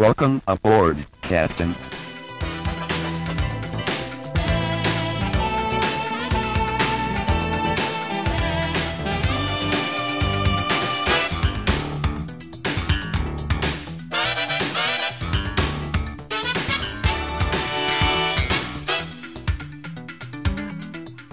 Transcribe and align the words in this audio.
Welcome 0.00 0.40
aboard, 0.48 0.96
Captain. 1.20 1.74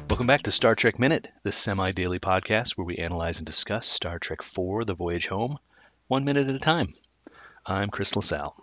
Welcome 0.10 0.28
back 0.28 0.42
to 0.42 0.52
Star 0.52 0.76
Trek 0.76 1.00
Minute, 1.00 1.30
the 1.44 1.54
semi 1.54 1.94
daily 1.94 2.20
podcast 2.20 2.72
where 2.72 2.84
we 2.84 2.98
analyze 2.98 3.38
and 3.38 3.46
discuss 3.46 3.88
Star 3.88 4.20
Trek 4.20 4.42
IV 4.42 4.86
The 4.86 4.94
Voyage 4.94 5.28
Home, 5.28 5.58
one 6.10 6.26
minute 6.26 6.50
at 6.50 6.56
a 6.56 6.60
time. 6.60 6.90
I'm 7.68 7.90
Chris 7.90 8.16
LaSalle. 8.16 8.56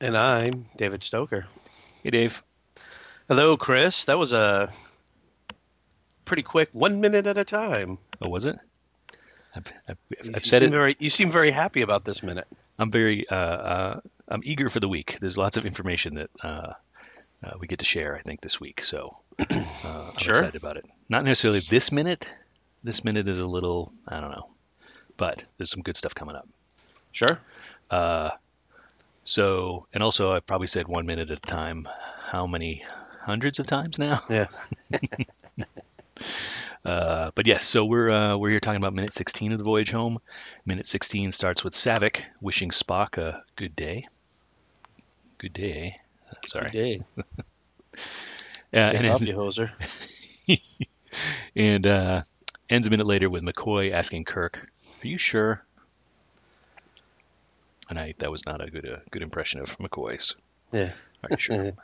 And 0.00 0.16
I'm 0.16 0.66
David 0.76 1.02
Stoker. 1.02 1.46
Hey, 2.02 2.10
Dave. 2.10 2.42
Hello, 3.28 3.56
Chris. 3.56 4.04
That 4.06 4.18
was 4.18 4.32
a 4.32 4.72
pretty 6.24 6.42
quick 6.42 6.70
one 6.72 7.00
minute 7.00 7.26
at 7.26 7.38
a 7.38 7.44
time. 7.44 7.98
Oh, 8.20 8.28
was 8.28 8.46
it? 8.46 8.56
I've, 9.54 9.72
I've, 9.88 9.98
You 10.10 10.32
I've 10.34 10.44
said 10.44 10.60
seem 10.60 10.68
it. 10.68 10.72
Very, 10.72 10.96
you 10.98 11.10
seem 11.10 11.30
very 11.30 11.50
happy 11.50 11.82
about 11.82 12.04
this 12.04 12.22
minute. 12.22 12.46
I'm 12.78 12.90
very, 12.90 13.28
uh, 13.28 13.34
uh, 13.36 14.00
I'm 14.28 14.42
eager 14.44 14.68
for 14.68 14.80
the 14.80 14.88
week. 14.88 15.18
There's 15.20 15.38
lots 15.38 15.56
of 15.56 15.66
information 15.66 16.14
that 16.16 16.30
uh, 16.42 16.72
uh, 17.44 17.52
we 17.58 17.66
get 17.66 17.78
to 17.80 17.84
share, 17.84 18.16
I 18.16 18.22
think, 18.22 18.40
this 18.40 18.60
week. 18.60 18.82
So 18.82 19.10
uh, 19.38 19.44
I'm 19.50 20.18
Sure. 20.18 20.32
excited 20.32 20.56
about 20.56 20.76
it. 20.76 20.86
Not 21.08 21.24
necessarily 21.24 21.60
this 21.70 21.90
minute. 21.92 22.32
This 22.84 23.02
minute 23.04 23.28
is 23.28 23.38
a 23.40 23.46
little, 23.46 23.92
I 24.06 24.20
don't 24.20 24.30
know. 24.30 24.48
But 25.16 25.42
there's 25.56 25.70
some 25.70 25.82
good 25.82 25.96
stuff 25.96 26.14
coming 26.14 26.36
up. 26.36 26.46
Sure. 27.12 27.40
Uh, 27.90 28.30
so, 29.24 29.86
and 29.92 30.02
also, 30.02 30.32
I've 30.32 30.46
probably 30.46 30.66
said 30.66 30.88
one 30.88 31.06
minute 31.06 31.30
at 31.30 31.38
a 31.38 31.40
time. 31.40 31.86
How 32.22 32.46
many 32.46 32.84
hundreds 33.20 33.58
of 33.58 33.66
times 33.66 33.98
now? 33.98 34.20
Yeah. 34.30 34.46
Uh, 36.84 37.32
but 37.34 37.48
yes, 37.48 37.64
so 37.64 37.84
we're 37.84 38.08
uh, 38.08 38.36
we're 38.36 38.50
here 38.50 38.60
talking 38.60 38.76
about 38.76 38.94
minute 38.94 39.12
16 39.12 39.50
of 39.50 39.58
the 39.58 39.64
voyage 39.64 39.90
home. 39.90 40.18
Minute 40.64 40.86
16 40.86 41.32
starts 41.32 41.64
with 41.64 41.74
Saavik 41.74 42.22
wishing 42.40 42.70
Spock 42.70 43.18
a 43.18 43.42
good 43.56 43.74
day. 43.74 44.06
Good 45.38 45.52
day. 45.52 45.98
Uh, 46.30 46.34
sorry. 46.46 46.70
Good 46.70 46.78
day. 46.78 47.00
Uh, 48.74 48.92
and 48.94 49.06
hoser. 49.06 49.70
and 51.56 51.86
uh, 51.86 52.20
ends 52.68 52.86
a 52.86 52.90
minute 52.90 53.06
later 53.06 53.30
with 53.30 53.42
McCoy 53.42 53.92
asking 53.92 54.24
Kirk, 54.24 54.68
"Are 55.02 55.06
you 55.06 55.16
sure?" 55.16 55.64
And 57.88 57.98
I 57.98 58.14
that 58.18 58.30
was 58.30 58.46
not 58.46 58.64
a 58.64 58.70
good 58.70 58.88
uh, 58.88 58.98
good 59.10 59.22
impression 59.22 59.60
of 59.60 59.76
McCoy's. 59.78 60.34
Yeah. 60.72 60.92
Are 61.22 61.30
you 61.30 61.36
sure? 61.38 61.72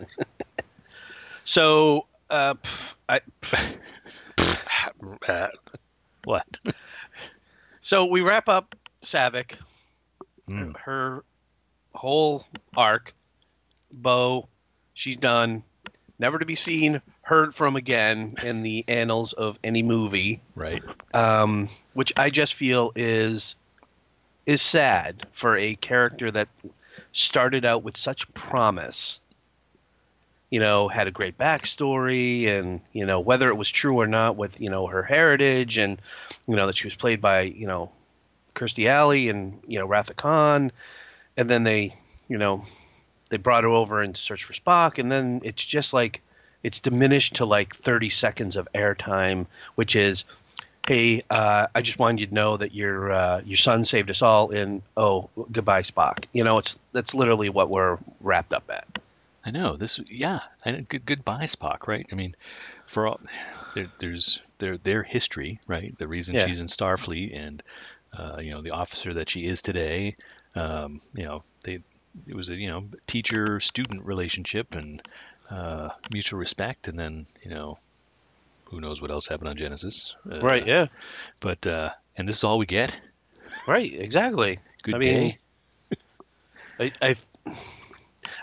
So, 1.45 2.06
uh, 2.31 2.55
pff, 2.55 2.95
I, 3.08 3.20
uh, 5.28 5.48
what? 6.23 6.47
so 7.80 8.05
we 8.05 8.20
wrap 8.20 8.48
up 8.48 8.77
Saavik, 9.03 9.55
Mm. 10.48 10.77
her 10.78 11.25
whole 11.95 12.47
arc. 12.77 13.12
Bo, 13.92 14.48
she's 14.95 15.17
done, 15.17 15.64
never 16.19 16.39
to 16.39 16.47
be 16.47 16.55
seen, 16.55 17.03
heard 17.23 17.55
from 17.56 17.75
again 17.77 18.36
in 18.45 18.62
the 18.62 18.84
annals 18.89 19.33
of 19.33 19.58
any 19.64 19.83
movie. 19.83 20.41
Right. 20.55 20.83
um, 21.12 21.69
which 21.95 22.12
I 22.17 22.30
just 22.30 22.55
feel 22.55 22.92
is 22.95 23.56
is 24.46 24.62
sad 24.62 25.26
for 25.32 25.56
a 25.56 25.74
character 25.76 26.30
that 26.30 26.48
started 27.12 27.64
out 27.64 27.82
with 27.82 27.96
such 27.96 28.32
promise. 28.34 29.18
You 30.50 30.60
know, 30.60 30.88
had 30.88 31.08
a 31.08 31.12
great 31.12 31.38
backstory, 31.38 32.46
and 32.46 32.80
you 32.92 33.06
know 33.06 33.20
whether 33.20 33.48
it 33.48 33.56
was 33.56 33.70
true 33.70 33.98
or 33.98 34.06
not 34.06 34.36
with 34.36 34.60
you 34.60 34.68
know 34.68 34.86
her 34.86 35.02
heritage, 35.02 35.78
and 35.78 36.00
you 36.46 36.56
know 36.56 36.67
that 36.67 36.77
she 36.77 36.86
was 36.86 36.94
played 36.94 37.20
by 37.20 37.42
you 37.42 37.67
know 37.67 37.90
Kirstie 38.55 38.89
Alley 38.89 39.28
and 39.28 39.61
you 39.67 39.78
know 39.78 39.86
Wrath 39.86 40.11
of 40.11 40.17
Khan, 40.17 40.70
and 41.36 41.48
then 41.48 41.64
they 41.64 41.94
you 42.28 42.36
know 42.36 42.64
they 43.30 43.38
brought 43.38 43.64
her 43.64 43.70
over 43.70 44.02
and 44.02 44.14
Search 44.14 44.44
for 44.44 44.52
Spock, 44.52 44.98
and 44.98 45.11
then 45.11 45.40
it's 45.42 45.64
just 45.64 45.94
like 45.94 46.20
it's 46.62 46.80
diminished 46.80 47.36
to 47.36 47.46
like 47.46 47.74
30 47.77 48.11
seconds 48.11 48.56
of 48.56 48.68
airtime, 48.74 49.46
which 49.74 49.96
is 49.96 50.24
hey, 50.86 51.22
uh, 51.30 51.66
I 51.74 51.82
just 51.82 51.98
wanted 51.98 52.20
you 52.20 52.26
to 52.26 52.34
know 52.34 52.56
that 52.56 52.74
your 52.74 53.12
uh, 53.12 53.40
your 53.44 53.56
son 53.56 53.84
saved 53.84 54.10
us 54.10 54.22
all. 54.22 54.50
In 54.50 54.82
oh, 54.96 55.30
goodbye, 55.50 55.82
Spock. 55.82 56.24
You 56.32 56.44
know, 56.44 56.58
it's 56.58 56.78
that's 56.92 57.14
literally 57.14 57.48
what 57.48 57.70
we're 57.70 57.98
wrapped 58.20 58.52
up 58.52 58.64
at. 58.70 58.86
I 59.44 59.50
know 59.50 59.76
this. 59.76 59.98
Yeah, 60.08 60.40
and 60.64 60.88
good 60.88 61.04
goodbye, 61.04 61.44
Spock. 61.44 61.86
Right? 61.86 62.06
I 62.12 62.14
mean, 62.14 62.34
for 62.86 63.06
all 63.08 63.20
there, 63.74 63.88
there's 63.98 64.40
their 64.58 64.76
their 64.78 65.02
history, 65.02 65.60
right? 65.66 65.96
The 65.98 66.08
reason 66.08 66.34
Yeah. 66.34 66.46
she's 66.46 66.60
in 66.60 66.66
Starfleet, 66.66 67.36
and 67.36 67.62
uh, 68.16 68.38
you 68.40 68.50
know 68.52 68.62
the 68.62 68.72
officer 68.72 69.14
that 69.14 69.30
she 69.30 69.46
is 69.46 69.62
today. 69.62 70.14
Um, 70.54 71.00
you 71.14 71.24
know, 71.24 71.42
they 71.64 71.80
it 72.26 72.34
was 72.34 72.50
a 72.50 72.54
you 72.54 72.68
know 72.68 72.84
teacher 73.06 73.58
student 73.60 74.04
relationship 74.04 74.74
and 74.74 75.02
uh, 75.50 75.90
mutual 76.10 76.38
respect, 76.38 76.88
and 76.88 76.98
then 76.98 77.26
you 77.42 77.50
know 77.50 77.78
who 78.72 78.80
knows 78.80 79.00
what 79.00 79.12
else 79.12 79.28
happened 79.28 79.50
on 79.50 79.56
Genesis. 79.56 80.16
Uh, 80.28 80.40
right? 80.40 80.66
Yeah. 80.66 80.86
But 81.38 81.64
uh, 81.66 81.90
and 82.16 82.28
this 82.28 82.38
is 82.38 82.44
all 82.44 82.58
we 82.58 82.66
get. 82.66 82.98
Right. 83.68 83.92
Exactly. 83.92 84.58
Good 84.83 84.96
I 84.96 84.98
mean. 84.98 85.36
I, 86.80 86.92
I 87.00 87.16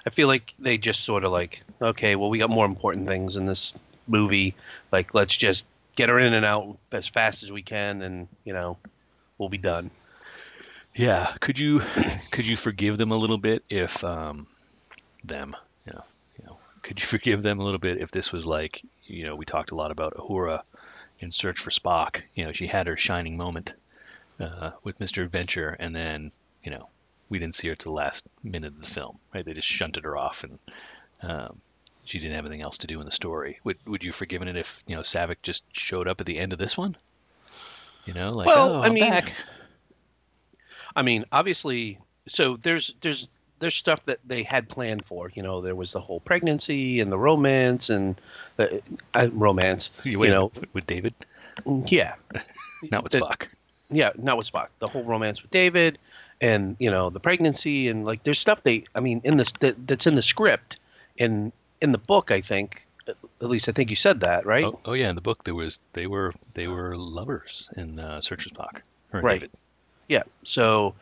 I 0.06 0.10
feel 0.12 0.28
like 0.28 0.54
they 0.60 0.78
just 0.78 1.02
sort 1.02 1.26
of 1.26 1.32
like 1.32 1.62
okay, 1.82 2.16
well, 2.16 2.30
we 2.30 2.38
got 2.38 2.50
more 2.50 2.66
important 2.66 3.08
things 3.08 3.36
in 3.36 3.46
this 3.46 3.74
movie. 4.08 4.56
Like, 4.92 5.14
let's 5.14 5.36
just 5.36 5.64
get 5.96 6.10
her 6.10 6.20
in 6.20 6.34
and 6.34 6.46
out 6.46 6.78
as 6.92 7.08
fast 7.08 7.44
as 7.44 7.52
we 7.52 7.62
can, 7.64 8.02
and 8.02 8.28
you 8.46 8.54
know, 8.54 8.78
we'll 9.38 9.50
be 9.50 9.58
done. 9.58 9.92
Yeah, 10.96 11.26
could 11.40 11.60
you 11.60 11.82
could 12.32 12.48
you 12.48 12.56
forgive 12.56 12.98
them 12.98 13.12
a 13.12 13.18
little 13.18 13.38
bit 13.38 13.64
if 13.70 14.04
um, 14.04 14.48
them, 15.24 15.56
you 15.86 15.94
know, 15.94 16.04
you 16.38 16.46
know, 16.46 16.58
could 16.84 17.02
you 17.02 17.08
forgive 17.08 17.42
them 17.42 17.60
a 17.60 17.64
little 17.64 17.80
bit 17.80 18.00
if 18.00 18.12
this 18.12 18.32
was 18.32 18.46
like, 18.46 18.82
you 19.10 19.26
know, 19.26 19.36
we 19.36 19.46
talked 19.46 19.72
a 19.72 19.76
lot 19.76 19.92
about 19.92 20.16
Uhura 20.16 20.62
in 21.20 21.32
Search 21.32 21.60
for 21.60 21.70
Spock. 21.72 22.22
You 22.36 22.46
know, 22.46 22.52
she 22.52 22.68
had 22.68 22.88
her 22.88 22.98
shining 22.98 23.38
moment 23.38 23.74
uh, 24.40 24.72
with 24.84 25.00
Mr. 25.00 25.24
Adventure, 25.24 25.76
and 25.80 25.96
then 25.96 26.32
you 26.64 26.72
know, 26.72 26.88
we 27.30 27.40
didn't 27.40 27.56
see 27.56 27.68
her 27.70 27.76
to 27.76 27.84
the 27.84 27.92
last 27.92 28.28
minute 28.44 28.74
of 28.74 28.82
the 28.82 28.88
film. 28.88 29.20
Right? 29.34 29.44
They 29.46 29.54
just 29.54 29.68
shunted 29.68 30.04
her 30.04 30.18
off, 30.18 30.44
and 30.44 30.60
um, 31.22 31.60
she 32.06 32.20
didn't 32.20 32.36
have 32.36 32.46
anything 32.46 32.64
else 32.64 32.80
to 32.80 32.88
do 32.88 33.00
in 33.00 33.06
the 33.06 33.12
story. 33.12 33.60
Would 33.64 33.78
would 33.86 34.04
you 34.04 34.12
forgiven 34.12 34.48
it 34.48 34.56
if 34.56 34.84
you 34.88 34.96
know 34.96 35.02
Saavik 35.02 35.38
just 35.44 35.64
showed 35.74 36.08
up 36.08 36.20
at 36.22 36.26
the 36.28 36.40
end 36.40 36.54
of 36.54 36.60
this 36.60 36.78
one? 36.78 36.96
You 38.06 38.14
know, 38.14 38.32
like 38.32 38.48
Well, 38.48 38.76
oh, 38.76 38.82
I 38.82 38.88
I'm 38.88 38.94
mean, 38.94 39.10
back. 39.10 39.34
I 40.96 41.02
mean, 41.04 41.26
obviously, 41.32 42.00
so 42.28 42.58
there's 42.58 42.94
there's 43.02 43.28
there's 43.60 43.76
stuff 43.76 44.04
that 44.06 44.20
they 44.26 44.44
had 44.44 44.70
planned 44.70 45.06
for. 45.06 45.32
You 45.36 45.44
know, 45.44 45.62
there 45.62 45.76
was 45.76 45.92
the 45.92 46.00
whole 46.00 46.20
pregnancy 46.22 47.00
and 47.00 47.12
the 47.12 47.18
romance 47.18 47.90
and 47.90 48.20
the 48.58 48.82
uh, 49.14 49.28
romance. 49.32 49.90
You, 50.04 50.24
You 50.24 50.30
know, 50.32 50.52
with 50.74 50.86
David, 50.88 51.14
yeah, 51.88 52.16
not 52.92 53.04
with 53.04 53.12
The- 53.14 53.20
Spock. 53.20 53.48
yeah, 53.90 54.12
not 54.18 54.38
with 54.38 54.52
Spock. 54.52 54.68
The 54.80 54.88
whole 54.88 55.04
romance 55.04 55.42
with 55.42 55.52
David, 55.52 55.98
and 56.42 56.76
you 56.80 56.90
know 56.90 57.10
the 57.10 57.20
pregnancy 57.20 57.88
and 57.90 58.06
like 58.06 58.24
there's 58.24 58.40
stuff 58.40 58.62
they. 58.64 58.86
I 58.96 59.00
mean, 59.00 59.22
in 59.24 59.38
this 59.38 59.52
that, 59.60 59.88
that's 59.88 60.08
in 60.08 60.16
the 60.16 60.24
script, 60.24 60.78
in 61.18 61.52
in 61.82 61.92
the 61.92 61.98
book, 61.98 62.32
I 62.32 62.42
think. 62.42 62.86
At 63.42 63.50
least 63.50 63.68
I 63.68 63.72
think 63.72 63.90
you 63.90 63.96
said 63.96 64.20
that, 64.20 64.46
right? 64.46 64.64
Oh, 64.66 64.80
oh 64.86 64.94
yeah, 64.94 65.10
in 65.10 65.16
the 65.16 65.22
book 65.22 65.44
there 65.44 65.56
was 65.56 65.82
they 65.94 66.06
were 66.06 66.32
they 66.54 66.68
were 66.68 66.96
lovers 66.96 67.68
in 67.76 68.00
uh, 68.00 68.22
Search 68.22 68.44
for 68.44 68.50
Spock. 68.52 68.82
Right. 69.12 69.40
David. 69.40 69.52
Yeah. 70.08 70.24
So 70.44 70.94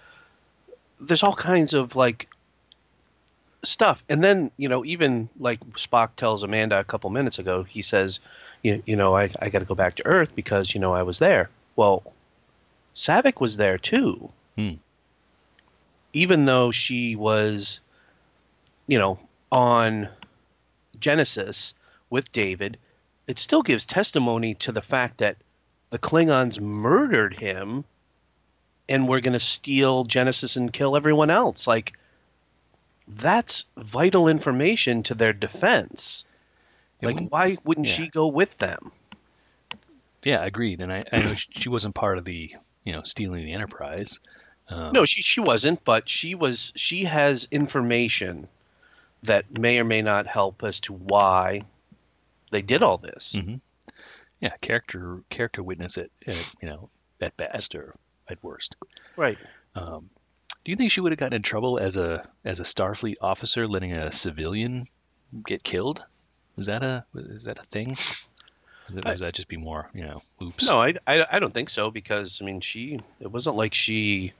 there's 1.01 1.22
all 1.22 1.35
kinds 1.35 1.73
of 1.73 1.97
like 1.97 2.29
stuff. 3.63 4.03
And 4.09 4.23
then, 4.23 4.52
you 4.58 4.70
know, 4.70 4.85
even 4.85 5.29
like 5.40 5.59
Spock 5.72 6.09
tells 6.16 6.43
Amanda 6.43 6.79
a 6.79 6.84
couple 6.84 7.09
minutes 7.09 7.40
ago, 7.40 7.64
he 7.64 7.81
says, 7.81 8.20
you, 8.64 8.81
you 8.85 8.96
know, 8.96 9.16
I, 9.16 9.29
I 9.41 9.49
got 9.49 9.59
to 9.59 9.66
go 9.66 9.76
back 9.76 9.96
to 9.96 10.05
Earth 10.05 10.29
because, 10.35 10.73
you 10.73 10.79
know, 10.79 10.93
I 10.93 11.03
was 11.03 11.20
there. 11.20 11.49
Well, 11.76 12.03
Saavik 12.96 13.40
was 13.40 13.58
there 13.58 13.78
too. 13.78 14.29
Hmm. 14.55 14.73
Even 16.14 16.46
though 16.46 16.72
she 16.72 17.16
was, 17.16 17.79
you 18.87 18.97
know, 18.97 19.20
on 19.52 20.09
Genesis 20.99 21.73
with 22.09 22.31
David, 22.31 22.78
it 23.28 23.40
still 23.40 23.61
gives 23.61 23.85
testimony 23.85 24.55
to 24.55 24.72
the 24.72 24.81
fact 24.81 25.17
that 25.20 25.37
the 25.90 25.99
Klingons 25.99 26.59
murdered 26.59 27.35
him 27.35 27.84
and 28.90 29.08
we're 29.08 29.22
going 29.22 29.34
to 29.34 29.40
steal 29.40 30.05
Genesis 30.05 30.55
and 30.55 30.72
kill 30.72 30.96
everyone 30.96 31.29
else. 31.29 31.67
Like, 31.67 31.93
that's 33.07 33.65
vital 33.77 34.27
information 34.27 35.03
to 35.03 35.15
their 35.15 35.33
defense. 35.33 36.25
Like, 37.01 37.29
why 37.29 37.57
wouldn't 37.63 37.87
yeah. 37.87 37.93
she 37.93 38.07
go 38.09 38.27
with 38.27 38.57
them? 38.57 38.91
Yeah, 40.23 40.43
agreed. 40.43 40.81
And 40.81 40.91
I, 40.91 41.05
I 41.11 41.21
know 41.21 41.35
she 41.35 41.69
wasn't 41.69 41.95
part 41.95 42.17
of 42.17 42.25
the 42.25 42.51
you 42.83 42.93
know 42.93 43.03
stealing 43.03 43.45
the 43.45 43.53
Enterprise, 43.53 44.19
Um, 44.69 44.93
No, 44.93 45.05
she 45.05 45.21
she 45.21 45.39
wasn't, 45.39 45.83
but 45.85 46.09
she 46.09 46.35
was. 46.35 46.73
She 46.75 47.05
has 47.05 47.47
information 47.51 48.47
that 49.23 49.57
may 49.57 49.79
or 49.79 49.83
may 49.83 50.01
not 50.01 50.27
help 50.27 50.63
as 50.63 50.79
to 50.81 50.93
why 50.93 51.63
they 52.51 52.61
did 52.61 52.83
all 52.83 52.97
this. 52.97 53.33
Mhm. 53.35 53.61
yeah, 54.41 54.55
character 54.61 55.21
character 55.29 55.63
witness 55.63 55.97
at, 55.97 56.09
at 56.25 56.53
you 56.61 56.67
know 56.67 56.89
at 57.21 57.37
best 57.37 57.75
or 57.75 57.95
at 58.27 58.43
worst. 58.43 58.75
Right. 59.15 59.37
Um, 59.75 60.09
do 60.67 60.72
you 60.72 60.75
think 60.75 60.91
she 60.91 60.99
would 60.99 61.14
have 61.14 61.17
gotten 61.19 61.37
in 61.37 61.41
trouble 61.43 61.79
as 61.79 61.96
a 61.96 62.28
as 62.43 62.59
a 62.59 62.64
Starfleet 62.64 63.16
officer 63.22 63.66
letting 63.66 63.93
a 63.93 64.11
civilian 64.11 64.85
get 65.46 65.64
killed? 65.64 66.03
Was 66.58 66.67
that 66.67 66.84
a 66.84 67.05
is 67.16 67.46
that 67.46 67.58
a 67.58 67.64
thing? 67.64 67.96
Would 68.93 69.08
I- 69.08 69.16
that 69.16 69.34
just 69.34 69.47
be 69.47 69.55
more 69.55 69.90
you 69.93 70.03
know 70.03 70.22
oops? 70.43 70.67
No, 70.67 70.81
I, 70.81 70.96
I, 71.08 71.25
I 71.31 71.40
don't 71.40 71.53
think 71.53 71.69
so 71.69 71.90
because 71.90 72.40
I 72.41 72.46
mean 72.46 72.59
she 72.59 72.99
it 73.22 73.31
wasn't 73.31 73.55
like 73.55 73.73
she, 73.73 74.34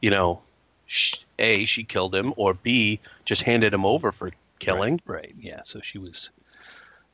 you 0.00 0.10
know, 0.10 0.42
sh 0.86 1.16
a 1.40 1.64
she 1.64 1.82
killed 1.82 2.14
him 2.14 2.34
or 2.36 2.54
b 2.54 3.00
just 3.24 3.42
handed 3.42 3.74
him 3.74 3.84
over 3.84 4.12
for 4.12 4.30
killing. 4.60 5.00
Right, 5.04 5.22
right. 5.22 5.34
Yeah. 5.40 5.62
So 5.62 5.80
she 5.80 5.98
was 5.98 6.30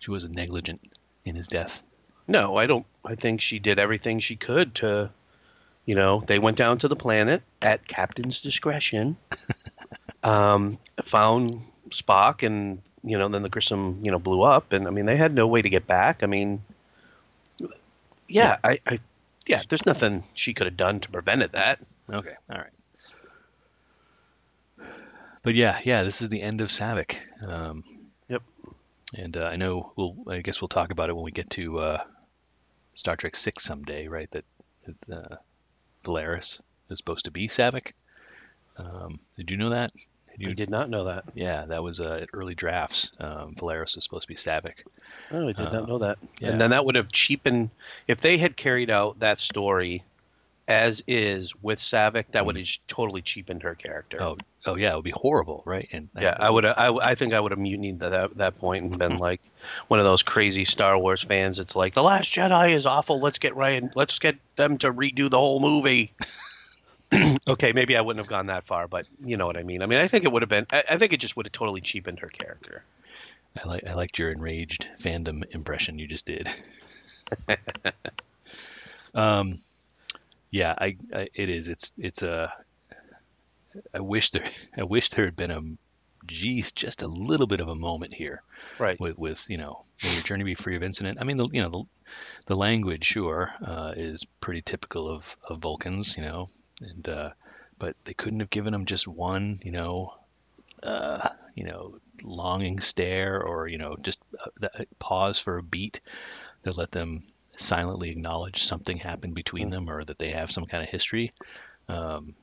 she 0.01 0.11
was 0.11 0.29
negligent 0.29 0.83
in 1.25 1.35
his 1.35 1.49
death. 1.49 1.83
No, 2.29 2.57
I 2.57 2.67
don't. 2.67 2.85
I 3.07 3.15
think 3.15 3.41
she 3.41 3.59
did 3.59 3.79
everything 3.79 4.21
she 4.21 4.37
could 4.37 4.75
to, 4.75 5.09
you 5.91 5.97
know, 5.97 6.23
they 6.25 6.39
went 6.39 6.57
down 6.57 6.79
to 6.79 6.87
the 6.87 6.95
planet 6.95 7.43
at 7.61 7.85
captain's 7.85 8.41
discretion, 8.41 9.17
um, 10.23 10.79
found 11.05 11.63
Spock, 11.89 12.47
and 12.47 12.81
you 13.03 13.19
know, 13.19 13.29
then 13.29 13.43
the 13.43 13.49
Grissom, 13.49 13.99
you 14.05 14.13
know, 14.13 14.21
blew 14.21 14.43
up, 14.43 14.73
and 14.73 14.87
I 14.87 14.91
mean, 14.91 15.05
they 15.05 15.17
had 15.17 15.35
no 15.35 15.49
way 15.49 15.63
to 15.63 15.69
get 15.69 15.89
back. 15.89 16.23
I 16.23 16.27
mean, 16.27 16.63
yeah, 18.29 18.59
I, 18.63 18.79
I, 18.87 19.01
yeah, 19.49 19.63
there's 19.69 19.85
nothing 19.85 20.23
she 20.35 20.55
could 20.55 20.69
have 20.69 20.77
done 20.77 21.01
to 21.01 21.11
prevent 21.11 21.43
it. 21.43 21.51
that. 21.51 21.81
Okay. 22.09 22.35
All 22.49 22.59
right. 22.59 24.89
But 25.43 25.57
yeah, 25.57 25.81
yeah, 25.83 26.05
this 26.05 26.23
is 26.23 26.29
the 26.29 26.41
end 26.41 26.61
of 26.61 26.69
Saavik. 26.69 27.17
Um, 27.45 27.83
Yep. 28.29 28.43
And 29.19 29.37
uh, 29.37 29.47
I 29.47 29.57
know 29.57 29.91
we'll. 29.97 30.15
I 30.29 30.39
guess 30.39 30.63
we'll 30.63 30.69
talk 30.69 30.93
about 30.93 31.11
it 31.11 31.17
when 31.17 31.25
we 31.25 31.33
get 31.33 31.51
to 31.51 31.81
uh, 31.81 32.05
Star 32.95 33.17
Trek 33.17 33.35
Six 33.35 33.65
someday, 33.65 34.07
right? 34.07 34.31
That, 34.31 34.45
that 34.87 35.17
uh, 35.17 35.37
Valeris 36.05 36.61
is 36.91 36.99
supposed 36.99 37.25
to 37.27 37.31
be 37.31 37.49
Saavik. 37.49 37.93
Um, 38.77 39.19
did 39.37 39.51
you 39.51 39.57
know 39.57 39.71
that? 39.71 39.93
Did 40.39 40.47
I 40.47 40.49
you, 40.51 40.55
did 40.55 40.71
not 40.71 40.89
know 40.89 41.05
that. 41.05 41.25
yeah, 41.35 41.67
that 41.67 41.83
was 41.83 42.01
uh, 42.01 42.21
at 42.23 42.31
early 42.33 42.55
drafts. 42.55 43.13
Um, 43.21 43.55
Valeris 43.57 43.97
is 43.97 44.05
supposed 44.05 44.23
to 44.23 44.29
be 44.29 44.37
Saavik. 44.37 44.85
Oh, 45.31 45.49
I 45.49 45.53
did 45.53 45.59
Uh, 45.67 45.73
not 45.73 45.89
know 45.89 45.99
that. 45.99 46.19
yeah. 46.41 46.49
And 46.51 46.61
then 46.61 46.71
that 46.71 46.85
would 46.85 46.95
have 46.95 47.11
cheapened 47.13 47.71
if 48.09 48.21
they 48.21 48.39
had 48.39 48.57
carried 48.57 48.91
out 48.91 49.19
that 49.21 49.41
story 49.41 50.03
as 50.71 51.03
is 51.09 51.55
with 51.61 51.81
Saavik. 51.81 52.27
That 52.31 52.47
would 52.47 52.57
have 52.57 52.69
totally 52.87 53.21
cheapened 53.21 53.65
her 53.65 53.75
character. 53.75 54.19
Mm-hmm. 54.19 54.41
Oh, 54.67 54.73
oh 54.73 54.77
yeah, 54.77 54.93
it 54.93 54.95
would 54.95 55.05
be 55.05 55.11
horrible, 55.11 55.63
right? 55.67 55.89
And 55.93 56.09
Yeah, 56.19 56.37
I 56.39 56.49
would. 56.49 56.65
I, 56.65 56.95
I 56.95 57.15
think 57.17 57.35
I 57.35 57.41
would 57.41 57.51
have 57.51 57.59
mutinied 57.59 58.01
at 58.03 58.11
that, 58.11 58.37
that 58.37 58.59
point 58.59 58.85
and 58.85 58.99
been 58.99 59.17
like 59.17 59.41
one 59.89 59.99
of 59.99 60.07
those 60.07 60.23
crazy 60.23 60.65
Star 60.65 60.97
Wars 60.97 61.23
fans. 61.23 61.59
It's 61.59 61.75
like 61.75 61.95
the 61.95 62.05
Last 62.05 62.33
Jedi 62.33 62.75
is 62.75 62.87
awful. 62.87 63.21
Let's 63.21 63.41
get 63.41 63.57
Ryan. 63.57 63.91
Let's 63.97 64.19
get 64.21 64.37
them 64.57 64.79
to 64.79 64.93
redo 64.93 65.29
the 65.29 65.39
whole 65.39 65.61
movie. 65.61 66.13
okay, 67.49 67.73
maybe 67.73 67.97
I 67.97 68.01
wouldn't 68.01 68.25
have 68.25 68.31
gone 68.31 68.47
that 68.47 68.65
far, 68.65 68.87
but 68.87 69.07
you 69.19 69.37
know 69.37 69.47
what 69.47 69.57
I 69.57 69.65
mean. 69.65 69.83
I 69.83 69.87
mean, 69.87 69.99
I 69.99 70.07
think 70.07 70.25
it 70.25 70.31
would 70.31 70.43
have 70.43 70.49
been. 70.49 70.67
I, 70.71 70.85
I 70.91 70.99
think 70.99 71.13
it 71.13 71.19
just 71.19 71.37
would 71.37 71.47
have 71.47 71.53
totally 71.53 71.81
cheapened 71.81 72.21
her 72.21 72.29
character. 72.29 72.85
I 73.61 73.67
like 73.67 73.85
I 73.89 73.95
liked 73.95 74.21
your 74.21 74.31
enraged 74.31 74.89
fandom 75.01 75.43
impression 75.53 75.99
you 75.99 76.07
just 76.07 76.27
did. 76.27 76.49
um, 79.15 79.57
yeah, 80.51 80.75
I, 80.77 80.97
I 81.15 81.29
it 81.35 81.49
is. 81.49 81.69
It's 81.69 81.93
it's 81.99 82.23
a. 82.23 82.53
I 83.95 84.01
wish 84.01 84.31
there 84.31 84.49
I 84.77 84.83
wish 84.85 85.11
there 85.11 85.25
had 85.25 85.37
been 85.37 85.51
a, 85.51 85.61
geez, 86.27 86.73
just 86.73 87.03
a 87.03 87.07
little 87.09 87.47
bit 87.47 87.61
of 87.61 87.69
a 87.69 87.75
moment 87.75 88.15
here 88.15 88.43
Right. 88.79 88.99
with 89.01 89.17
with 89.19 89.45
you 89.49 89.59
know 89.59 89.83
may 90.03 90.13
your 90.15 90.23
journey 90.23 90.45
be 90.45 90.55
free 90.55 90.77
of 90.77 90.83
incident. 90.83 91.19
I 91.21 91.25
mean 91.25 91.37
the 91.37 91.49
you 91.53 91.63
know 91.63 91.71
the, 91.71 91.85
the 92.47 92.57
language 92.57 93.05
sure 93.05 93.53
uh, 93.65 93.93
is 93.97 94.25
pretty 94.41 94.63
typical 94.63 95.09
of 95.09 95.37
of 95.49 95.59
Vulcans, 95.61 96.17
you 96.17 96.23
know, 96.25 96.47
and 96.81 97.09
uh, 97.09 97.31
but 97.79 97.97
they 98.05 98.15
couldn't 98.15 98.41
have 98.41 98.51
given 98.51 98.73
them 98.73 98.87
just 98.87 99.07
one, 99.09 99.57
you 99.65 99.73
know, 99.73 100.15
uh, 100.83 101.31
you 101.55 101.65
know, 101.65 101.99
longing 102.23 102.81
stare 102.81 103.43
or 103.43 103.69
you 103.69 103.79
know 103.79 103.97
just 104.05 104.21
uh, 104.45 104.51
that 104.61 104.89
pause 104.99 105.39
for 105.39 105.59
a 105.59 105.63
beat 105.63 106.01
that 106.63 106.77
let 106.77 106.91
them 106.93 107.23
silently 107.61 108.11
acknowledge 108.11 108.63
something 108.65 108.97
happened 108.97 109.35
between 109.35 109.69
Mm. 109.69 109.73
them 109.73 109.91
or 109.91 110.05
that 110.05 110.19
they 110.19 110.31
have 110.33 110.51
some 110.51 110.65
kind 110.67 110.83
of 110.83 110.89
history. 110.89 111.33
Um, 111.89 112.35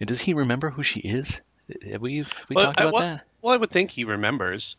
and 0.00 0.06
does 0.08 0.20
he 0.20 0.34
remember 0.34 0.70
who 0.70 0.82
she 0.82 1.00
is? 1.00 1.42
Have 1.90 2.00
we 2.00 2.18
have 2.18 2.32
we 2.48 2.56
Well, 2.56 2.66
talked 2.66 2.80
I- 2.80 2.84
about 2.84 2.92
well- 2.94 3.02
that? 3.02 3.24
Well, 3.42 3.54
I 3.54 3.56
would 3.56 3.70
think 3.70 3.90
he 3.92 4.04
remembers 4.04 4.74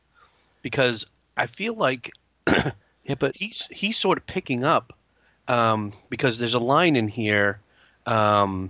because 0.62 1.06
I 1.38 1.48
feel 1.48 1.74
like 1.76 2.12
Yeah, 2.48 3.16
but 3.18 3.36
he's 3.36 3.68
he's 3.72 3.98
sort 3.98 4.18
of 4.18 4.26
picking 4.28 4.64
up 4.64 4.94
um, 5.48 5.94
because 6.10 6.38
there's 6.38 6.54
a 6.54 6.60
line 6.60 6.96
in 6.96 7.08
here 7.08 7.60
um, 8.06 8.70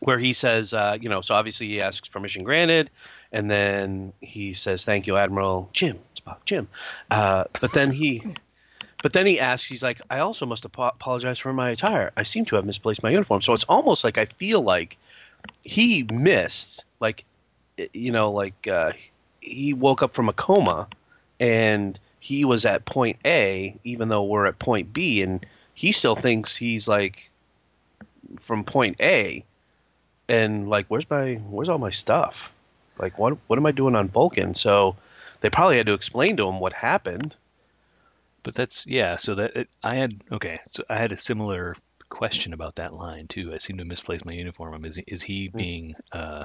where 0.00 0.18
he 0.18 0.32
says, 0.32 0.72
uh, 0.72 0.96
you 1.00 1.08
know, 1.08 1.20
so 1.20 1.34
obviously 1.34 1.66
he 1.68 1.80
asks 1.80 2.08
permission 2.08 2.44
granted, 2.44 2.90
and 3.30 3.50
then 3.50 4.12
he 4.20 4.54
says, 4.54 4.84
"Thank 4.84 5.06
you, 5.06 5.16
Admiral 5.16 5.68
Jim 5.72 5.98
Jim." 6.44 6.68
Uh, 7.10 7.44
but 7.60 7.72
then 7.72 7.90
he, 7.90 8.24
but 9.02 9.12
then 9.12 9.26
he 9.26 9.40
asks, 9.40 9.68
he's 9.68 9.82
like, 9.82 10.00
"I 10.10 10.20
also 10.20 10.46
must 10.46 10.64
apo- 10.64 10.88
apologize 10.88 11.38
for 11.38 11.52
my 11.52 11.70
attire. 11.70 12.12
I 12.16 12.22
seem 12.22 12.44
to 12.46 12.56
have 12.56 12.64
misplaced 12.64 13.02
my 13.02 13.10
uniform." 13.10 13.42
So 13.42 13.52
it's 13.52 13.64
almost 13.64 14.04
like 14.04 14.18
I 14.18 14.26
feel 14.26 14.62
like 14.62 14.96
he 15.62 16.04
missed, 16.04 16.84
like, 17.00 17.24
you 17.92 18.12
know, 18.12 18.30
like 18.32 18.66
uh, 18.68 18.92
he 19.40 19.72
woke 19.74 20.02
up 20.02 20.14
from 20.14 20.28
a 20.28 20.32
coma 20.32 20.88
and 21.40 21.98
he 22.20 22.44
was 22.44 22.64
at 22.64 22.84
point 22.84 23.18
A, 23.24 23.76
even 23.82 24.08
though 24.08 24.22
we're 24.22 24.46
at 24.46 24.58
point 24.58 24.92
B, 24.92 25.22
and 25.22 25.44
he 25.74 25.90
still 25.90 26.14
thinks 26.14 26.54
he's 26.54 26.86
like 26.86 27.28
from 28.38 28.62
point 28.62 29.00
A, 29.00 29.44
and 30.28 30.68
like, 30.68 30.86
where's 30.86 31.08
my, 31.10 31.34
where's 31.34 31.68
all 31.68 31.78
my 31.78 31.90
stuff? 31.90 32.56
Like, 32.98 33.18
what, 33.18 33.36
what 33.48 33.58
am 33.58 33.66
I 33.66 33.72
doing 33.72 33.96
on 33.96 34.08
Vulcan? 34.08 34.54
So 34.54 34.94
they 35.42 35.50
probably 35.50 35.76
had 35.76 35.86
to 35.86 35.92
explain 35.92 36.38
to 36.38 36.48
him 36.48 36.60
what 36.60 36.72
happened. 36.72 37.34
But 38.42 38.54
that's 38.54 38.86
yeah. 38.88 39.16
So 39.16 39.34
that 39.36 39.56
it, 39.56 39.68
I 39.82 39.96
had 39.96 40.14
okay. 40.32 40.60
So 40.70 40.84
I 40.88 40.96
had 40.96 41.12
a 41.12 41.16
similar 41.16 41.76
question 42.08 42.52
about 42.52 42.76
that 42.76 42.94
line 42.94 43.28
too. 43.28 43.52
I 43.52 43.58
seem 43.58 43.78
to 43.78 43.84
misplace 43.84 44.24
my 44.24 44.32
uniform. 44.32 44.84
Is 44.84 44.96
he, 44.96 45.04
is 45.06 45.22
he 45.22 45.48
being 45.48 45.94
uh, 46.10 46.44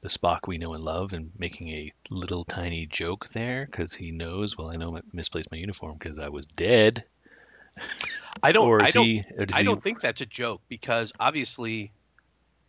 the 0.00 0.08
Spock 0.08 0.46
we 0.46 0.58
know 0.58 0.74
and 0.74 0.82
love 0.82 1.12
and 1.12 1.30
making 1.38 1.68
a 1.68 1.92
little 2.10 2.44
tiny 2.44 2.86
joke 2.86 3.28
there 3.32 3.66
because 3.66 3.92
he 3.92 4.10
knows? 4.10 4.56
Well, 4.56 4.70
I 4.70 4.76
know 4.76 4.96
I 4.96 5.00
misplaced 5.12 5.50
my 5.50 5.58
uniform 5.58 5.96
because 5.98 6.18
I 6.18 6.28
was 6.28 6.46
dead. 6.46 7.04
I 8.42 8.52
don't, 8.52 8.80
I 8.80 8.90
don't, 8.90 9.04
he? 9.04 9.24
I 9.52 9.58
he 9.58 9.64
don't 9.64 9.82
think 9.82 10.00
that's 10.00 10.20
a 10.20 10.26
joke 10.26 10.60
because 10.68 11.12
obviously 11.18 11.92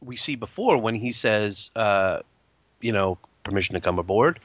we 0.01 0.15
see 0.15 0.35
before 0.35 0.77
when 0.77 0.95
he 0.95 1.11
says, 1.11 1.69
uh, 1.75 2.19
you 2.81 2.91
know, 2.91 3.17
permission 3.43 3.75
to 3.75 3.81
come 3.81 3.99
aboard. 3.99 4.39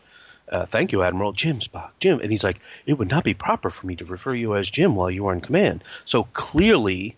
Uh, 0.52 0.66
thank 0.66 0.92
you, 0.92 1.02
Admiral 1.02 1.32
Jim 1.32 1.61
Spock. 1.61 1.90
Jim, 1.99 2.21
and 2.21 2.30
he's 2.30 2.44
like, 2.44 2.61
it 2.85 2.99
would 2.99 3.09
not 3.09 3.25
be 3.25 3.32
proper 3.32 3.71
for 3.71 3.87
me 3.87 3.97
to 3.97 4.04
refer 4.04 4.35
you 4.35 4.54
as 4.54 4.68
Jim 4.68 4.94
while 4.94 5.11
you 5.11 5.26
are 5.26 5.32
in 5.32 5.40
command. 5.40 5.82
So 6.04 6.25
clearly, 6.35 7.16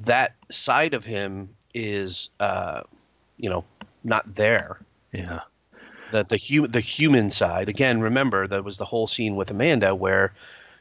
that 0.00 0.34
side 0.50 0.92
of 0.92 1.04
him 1.04 1.50
is, 1.72 2.30
uh, 2.40 2.82
you 3.36 3.48
know, 3.48 3.64
not 4.02 4.34
there. 4.34 4.78
Yeah. 5.12 5.42
That 6.10 6.28
the 6.28 6.36
hu- 6.36 6.66
the 6.66 6.80
human 6.80 7.30
side 7.30 7.68
again. 7.68 8.00
Remember, 8.00 8.46
that 8.46 8.64
was 8.64 8.76
the 8.76 8.84
whole 8.84 9.06
scene 9.06 9.36
with 9.36 9.50
Amanda 9.52 9.94
where, 9.94 10.32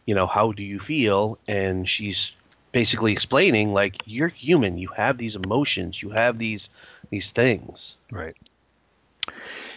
you 0.06 0.16
know, 0.16 0.26
how 0.26 0.54
do 0.54 0.64
you 0.64 0.80
feel? 0.80 1.38
And 1.48 1.88
she's 1.88 2.32
basically 2.72 3.12
explaining 3.12 3.72
like 3.72 4.02
you're 4.06 4.30
human. 4.30 4.80
You 4.80 4.88
have 4.96 5.18
these 5.20 5.36
emotions. 5.36 6.02
You 6.02 6.10
have 6.10 6.40
these 6.40 6.72
these 7.12 7.30
things. 7.32 7.98
Right. 8.10 8.36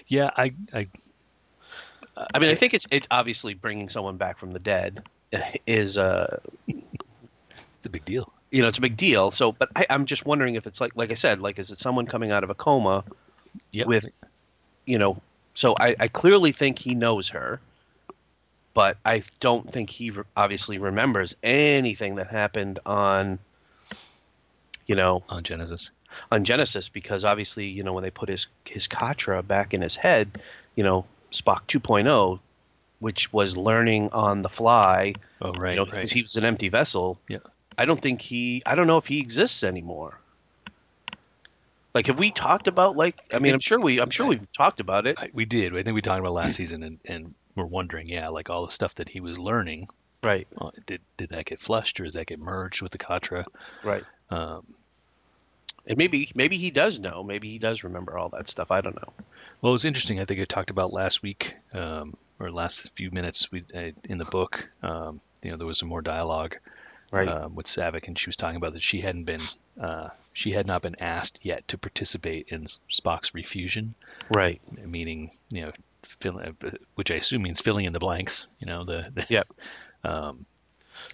Yeah. 0.06 0.30
I. 0.34 0.54
I. 0.72 0.86
I 2.34 2.38
mean, 2.38 2.50
I 2.50 2.54
think 2.54 2.74
it's 2.74 2.86
it's 2.90 3.06
obviously 3.10 3.54
bringing 3.54 3.88
someone 3.88 4.16
back 4.16 4.38
from 4.38 4.52
the 4.52 4.58
dead 4.58 5.02
is 5.66 5.96
uh 5.96 6.38
It's 6.68 7.86
a 7.86 7.90
big 7.90 8.04
deal. 8.04 8.26
you 8.50 8.62
know 8.62 8.68
it's 8.68 8.78
a 8.78 8.82
big 8.82 8.96
deal. 8.96 9.30
So, 9.30 9.52
but 9.52 9.68
I, 9.76 9.86
I'm 9.90 10.06
just 10.06 10.26
wondering 10.26 10.54
if 10.56 10.66
it's 10.66 10.80
like 10.80 10.92
like 10.96 11.10
I 11.10 11.14
said, 11.14 11.40
like 11.40 11.58
is 11.58 11.70
it 11.70 11.80
someone 11.80 12.06
coming 12.06 12.30
out 12.30 12.44
of 12.44 12.50
a 12.50 12.54
coma 12.54 13.04
Yep. 13.72 13.86
with, 13.88 14.22
you 14.86 14.98
know? 14.98 15.20
So 15.54 15.74
I, 15.80 15.96
I 15.98 16.08
clearly 16.08 16.52
think 16.52 16.78
he 16.78 16.94
knows 16.94 17.28
her, 17.30 17.60
but 18.74 18.96
I 19.04 19.24
don't 19.40 19.70
think 19.70 19.90
he 19.90 20.10
re- 20.10 20.22
obviously 20.36 20.78
remembers 20.78 21.34
anything 21.42 22.14
that 22.16 22.28
happened 22.28 22.78
on, 22.86 23.38
you 24.86 24.94
know, 24.94 25.24
on 25.28 25.42
Genesis. 25.42 25.90
on 26.30 26.44
Genesis 26.44 26.88
because 26.88 27.24
obviously 27.24 27.66
you 27.66 27.82
know 27.82 27.92
when 27.92 28.02
they 28.04 28.10
put 28.10 28.28
his 28.28 28.46
his 28.64 28.86
Katra 28.86 29.46
back 29.46 29.74
in 29.74 29.80
his 29.82 29.96
head, 29.96 30.40
you 30.76 30.84
know 30.84 31.04
Spock 31.32 31.66
2.0, 31.66 32.40
which 32.98 33.32
was 33.32 33.56
learning 33.56 34.10
on 34.12 34.42
the 34.42 34.48
fly, 34.48 35.14
Oh 35.40 35.52
right. 35.52 35.70
you 35.70 35.84
know, 35.84 35.90
right. 35.90 36.10
he 36.10 36.22
was 36.22 36.36
an 36.36 36.44
empty 36.44 36.68
vessel. 36.68 37.18
Yeah. 37.28 37.38
I 37.78 37.84
don't 37.86 38.00
think 38.00 38.20
he. 38.20 38.62
I 38.66 38.74
don't 38.74 38.86
know 38.86 38.98
if 38.98 39.06
he 39.06 39.20
exists 39.20 39.62
anymore. 39.62 40.18
Like, 41.94 42.06
have 42.06 42.18
we 42.18 42.30
talked 42.30 42.68
about 42.68 42.96
like? 42.96 43.16
I 43.32 43.38
mean, 43.38 43.54
I'm 43.54 43.60
sure 43.60 43.80
we, 43.80 44.00
I'm 44.00 44.10
sure 44.10 44.26
we've 44.26 44.50
talked 44.52 44.80
about 44.80 45.06
it. 45.06 45.16
I, 45.18 45.30
we 45.32 45.44
did. 45.44 45.74
I 45.76 45.82
think 45.82 45.94
we 45.94 46.02
talked 46.02 46.20
about 46.20 46.32
last 46.34 46.56
season, 46.56 46.82
and, 46.82 46.98
and 47.04 47.34
we're 47.56 47.64
wondering, 47.64 48.08
yeah, 48.08 48.28
like 48.28 48.50
all 48.50 48.66
the 48.66 48.72
stuff 48.72 48.94
that 48.96 49.08
he 49.08 49.20
was 49.20 49.38
learning, 49.38 49.88
Right, 50.22 50.46
uh, 50.58 50.70
did 50.86 51.00
did 51.16 51.30
that 51.30 51.46
get 51.46 51.58
flushed 51.58 51.98
or 52.00 52.04
does 52.04 52.14
that 52.14 52.26
get 52.26 52.38
merged 52.38 52.82
with 52.82 52.92
the 52.92 52.98
Katra? 52.98 53.44
right. 53.82 54.04
Um, 54.30 54.66
And 55.90 55.98
maybe, 55.98 56.30
maybe 56.36 56.56
he 56.56 56.70
does 56.70 57.00
know. 57.00 57.24
Maybe 57.24 57.50
he 57.50 57.58
does 57.58 57.82
remember 57.82 58.16
all 58.16 58.28
that 58.28 58.48
stuff. 58.48 58.70
I 58.70 58.80
don't 58.80 58.94
know. 58.94 59.12
well, 59.60 59.72
it 59.72 59.74
was 59.74 59.84
interesting. 59.84 60.20
I 60.20 60.24
think 60.24 60.40
I 60.40 60.44
talked 60.44 60.70
about 60.70 60.92
last 60.92 61.20
week 61.20 61.56
um, 61.74 62.14
or 62.38 62.48
last 62.52 62.94
few 62.94 63.10
minutes 63.10 63.50
we, 63.50 63.64
uh, 63.74 63.90
in 64.04 64.18
the 64.18 64.24
book. 64.24 64.70
Um, 64.84 65.20
you 65.42 65.50
know, 65.50 65.56
there 65.56 65.66
was 65.66 65.78
some 65.78 65.88
more 65.88 66.00
dialogue 66.00 66.56
Right. 67.10 67.26
um, 67.26 67.56
with 67.56 67.66
Saavik, 67.66 68.06
and 68.06 68.16
she 68.16 68.28
was 68.28 68.36
talking 68.36 68.54
about 68.56 68.74
that 68.74 68.84
she 68.84 69.00
hadn't 69.00 69.24
been, 69.24 69.40
uh, 69.80 70.10
she 70.32 70.52
had 70.52 70.68
not 70.68 70.80
been 70.80 70.94
asked 71.00 71.40
yet 71.42 71.66
to 71.66 71.76
participate 71.76 72.46
in 72.50 72.66
Spock's 72.66 73.32
refusion, 73.34 73.94
right. 74.30 74.60
meaning 74.86 75.32
you 75.50 75.62
know, 75.62 75.72
fill, 76.04 76.38
uh, 76.38 76.70
which 76.94 77.10
I 77.10 77.16
assume 77.16 77.42
means 77.42 77.60
filling 77.60 77.84
in 77.84 77.92
the 77.92 77.98
blanks. 77.98 78.46
You 78.60 78.70
know, 78.70 78.84
the, 78.84 79.10
the 79.12 79.26
Yep. 79.28 79.48
um, 80.04 80.46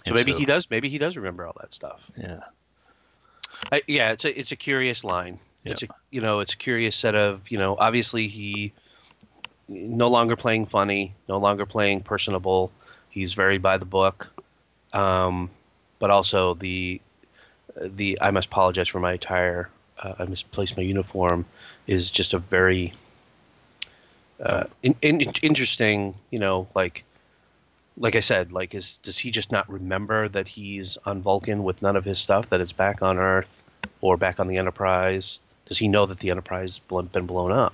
So 0.05 0.13
maybe 0.13 0.33
he 0.33 0.45
does. 0.45 0.69
Maybe 0.69 0.87
he 0.89 0.99
does 0.99 1.17
remember 1.17 1.47
all 1.47 1.55
that 1.59 1.73
stuff. 1.73 1.99
Yeah, 2.15 2.41
I, 3.71 3.81
yeah, 3.87 4.11
it's 4.11 4.25
a 4.25 4.39
it's 4.39 4.51
a 4.51 4.55
curious 4.55 5.03
line. 5.03 5.39
It's 5.65 5.83
a 5.83 5.87
you 6.11 6.21
know 6.21 6.39
it's 6.39 6.53
a 6.53 6.57
curious 6.57 6.95
set 6.95 7.15
of 7.15 7.41
you 7.49 7.57
know 7.57 7.75
obviously 7.77 8.27
he 8.27 8.73
no 9.67 10.07
longer 10.07 10.35
playing 10.35 10.67
funny, 10.67 11.13
no 11.27 11.37
longer 11.37 11.65
playing 11.65 12.01
personable. 12.01 12.71
He's 13.09 13.33
very 13.33 13.57
by 13.57 13.77
the 13.77 13.85
book, 13.85 14.31
um, 14.93 15.49
but 15.99 16.09
also 16.09 16.53
the 16.53 17.01
the 17.75 18.19
I 18.21 18.31
must 18.31 18.47
apologize 18.47 18.87
for 18.87 18.99
my 18.99 19.13
attire. 19.13 19.69
Uh, 19.99 20.13
I 20.19 20.25
misplaced 20.25 20.77
my 20.77 20.83
uniform 20.83 21.45
is 21.87 22.09
just 22.11 22.33
a 22.33 22.39
very 22.39 22.93
uh, 24.39 24.65
in, 24.83 24.95
in, 25.01 25.21
interesting. 25.41 26.15
You 26.29 26.39
know, 26.39 26.67
like 26.75 27.03
like 27.97 28.15
I 28.15 28.19
said, 28.21 28.51
like 28.51 28.75
is 28.75 28.97
does 29.03 29.17
he 29.17 29.31
just 29.31 29.51
not 29.51 29.69
remember 29.69 30.27
that 30.29 30.47
he's 30.47 30.97
on 31.05 31.21
Vulcan 31.21 31.63
with 31.63 31.81
none 31.81 31.95
of 31.95 32.05
his 32.05 32.19
stuff, 32.19 32.49
that 32.49 32.61
it's 32.61 32.71
back 32.71 33.01
on 33.01 33.17
Earth 33.17 33.49
or 34.01 34.17
back 34.17 34.39
on 34.39 34.47
the 34.47 34.57
Enterprise? 34.57 35.39
Does 35.65 35.77
he 35.77 35.87
know 35.87 36.05
that 36.05 36.19
the 36.19 36.29
Enterprise 36.29 36.79
has 36.89 37.05
been 37.07 37.25
blown 37.25 37.51
up? 37.51 37.73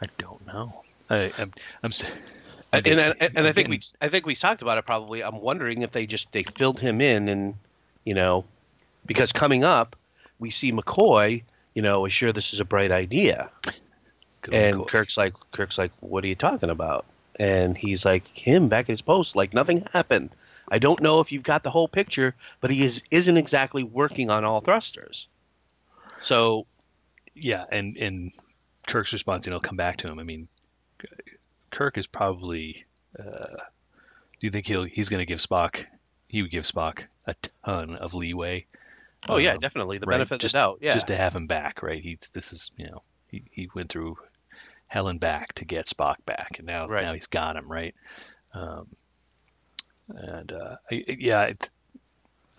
I 0.00 0.06
don't 0.18 0.46
know. 0.46 0.80
I, 1.10 1.32
I'm, 1.36 1.52
I'm. 1.82 1.90
s- 1.90 2.04
And, 2.72 2.86
I'm 3.00 3.14
and, 3.20 3.46
I 3.48 3.52
think 3.52 3.68
we 3.68 3.80
I 4.00 4.08
think 4.08 4.26
we 4.26 4.34
talked 4.34 4.62
about 4.62 4.78
it 4.78 4.84
probably. 4.86 5.24
I'm 5.24 5.40
wondering 5.40 5.82
if 5.82 5.90
they 5.90 6.06
just 6.06 6.30
they 6.32 6.42
filled 6.42 6.78
him 6.80 7.00
in 7.00 7.28
and 7.28 7.54
you 8.04 8.14
know 8.14 8.44
because 9.06 9.32
coming 9.32 9.64
up 9.64 9.96
we 10.38 10.50
see 10.50 10.70
McCoy, 10.70 11.42
you 11.74 11.82
know, 11.82 12.04
is 12.04 12.12
sure 12.12 12.32
this 12.32 12.52
is 12.52 12.60
a 12.60 12.64
bright 12.64 12.92
idea. 12.92 13.50
Good 14.42 14.54
And 14.54 14.76
old 14.80 14.90
Kirk's 14.90 15.16
like, 15.16 15.34
Kirk's 15.50 15.78
like, 15.78 15.90
what 16.00 16.22
are 16.24 16.28
you 16.28 16.36
talking 16.36 16.70
about? 16.70 17.04
And 17.38 17.76
he's 17.78 18.04
like, 18.04 18.26
him 18.26 18.68
back 18.68 18.84
at 18.86 18.88
his 18.94 19.02
post, 19.02 19.36
like 19.36 19.54
nothing 19.54 19.86
happened. 19.92 20.30
I 20.68 20.78
don't 20.78 21.00
know 21.00 21.20
if 21.20 21.32
you've 21.32 21.42
got 21.44 21.62
the 21.62 21.70
whole 21.70 21.88
picture, 21.88 22.34
but 22.60 22.70
he 22.70 22.82
is 22.82 23.02
isn't 23.10 23.36
exactly 23.36 23.82
working 23.84 24.28
on 24.30 24.44
all 24.44 24.60
thrusters. 24.60 25.28
So 26.20 26.66
Yeah, 27.34 27.64
and 27.70 27.96
and 27.96 28.32
Kirk's 28.86 29.12
response, 29.12 29.46
and 29.46 29.54
I'll 29.54 29.60
come 29.60 29.76
back 29.76 29.98
to 29.98 30.08
him. 30.08 30.18
I 30.18 30.24
mean, 30.24 30.48
Kirk 31.70 31.96
is 31.98 32.06
probably. 32.06 32.84
Uh, 33.18 33.56
do 34.40 34.46
you 34.46 34.50
think 34.50 34.66
he'll 34.66 34.84
he's 34.84 35.08
going 35.08 35.20
to 35.20 35.26
give 35.26 35.38
Spock? 35.38 35.86
He 36.28 36.42
would 36.42 36.50
give 36.50 36.64
Spock 36.64 37.04
a 37.26 37.34
ton 37.64 37.96
of 37.96 38.14
leeway. 38.14 38.66
oh 39.28 39.36
yeah, 39.38 39.54
um, 39.54 39.60
definitely 39.60 39.98
the 39.98 40.06
right, 40.06 40.14
benefit 40.16 40.40
just- 40.40 40.54
of 40.54 40.58
the 40.58 40.64
doubt. 40.72 40.78
Yeah, 40.82 40.92
just 40.94 41.06
to 41.08 41.16
have 41.16 41.34
him 41.34 41.46
back, 41.46 41.82
right? 41.82 42.02
He's 42.02 42.30
this 42.34 42.52
is 42.52 42.70
you 42.76 42.86
know 42.86 43.02
he, 43.28 43.42
he 43.50 43.68
went 43.74 43.90
through 43.90 44.18
hell 44.88 45.08
and 45.08 45.20
back 45.20 45.52
to 45.54 45.64
get 45.64 45.86
Spock 45.86 46.16
back, 46.26 46.56
and 46.58 46.66
now 46.66 46.88
Right. 46.88 47.04
now 47.04 47.12
he's 47.12 47.26
got 47.28 47.56
him, 47.56 47.70
right? 47.70 47.94
Um, 48.52 48.88
and 50.08 50.52
uh, 50.52 50.76
I, 50.90 51.04
yeah, 51.06 51.42
it's, 51.44 51.70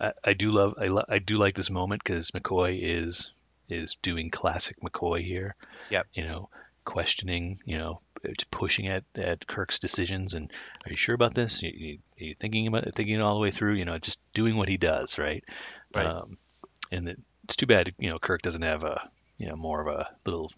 I, 0.00 0.12
I 0.24 0.32
do 0.34 0.50
love 0.50 0.74
I, 0.78 0.86
lo- 0.86 1.04
I 1.08 1.18
do 1.18 1.36
like 1.36 1.54
this 1.54 1.70
moment 1.70 2.02
because 2.02 2.30
McCoy 2.30 2.78
is 2.80 3.34
is 3.68 3.96
doing 4.02 4.30
classic 4.30 4.80
McCoy 4.80 5.24
here. 5.24 5.54
Yep. 5.90 6.06
You 6.14 6.24
know, 6.24 6.48
questioning, 6.84 7.60
you 7.64 7.78
know, 7.78 8.00
pushing 8.50 8.88
at, 8.88 9.04
at 9.16 9.46
Kirk's 9.46 9.78
decisions, 9.78 10.34
and 10.34 10.50
are 10.84 10.90
you 10.90 10.96
sure 10.96 11.14
about 11.14 11.34
this? 11.34 11.62
You, 11.62 11.72
you, 11.74 11.98
are 12.20 12.24
you 12.24 12.34
thinking 12.38 12.66
about 12.66 12.84
it, 12.84 12.94
thinking 12.94 13.16
it 13.16 13.22
all 13.22 13.34
the 13.34 13.40
way 13.40 13.50
through? 13.50 13.74
You 13.74 13.84
know, 13.84 13.98
just 13.98 14.20
doing 14.32 14.56
what 14.56 14.68
he 14.68 14.76
does, 14.76 15.18
right? 15.18 15.44
Right. 15.94 16.06
Um, 16.06 16.36
and 16.92 17.08
it, 17.08 17.20
it's 17.44 17.56
too 17.56 17.66
bad, 17.66 17.92
you 17.98 18.10
know, 18.10 18.18
Kirk 18.18 18.42
doesn't 18.42 18.62
have 18.62 18.84
a, 18.84 19.10
you 19.38 19.48
know, 19.48 19.56
more 19.56 19.80
of 19.80 19.94
a 19.94 20.08
little 20.24 20.52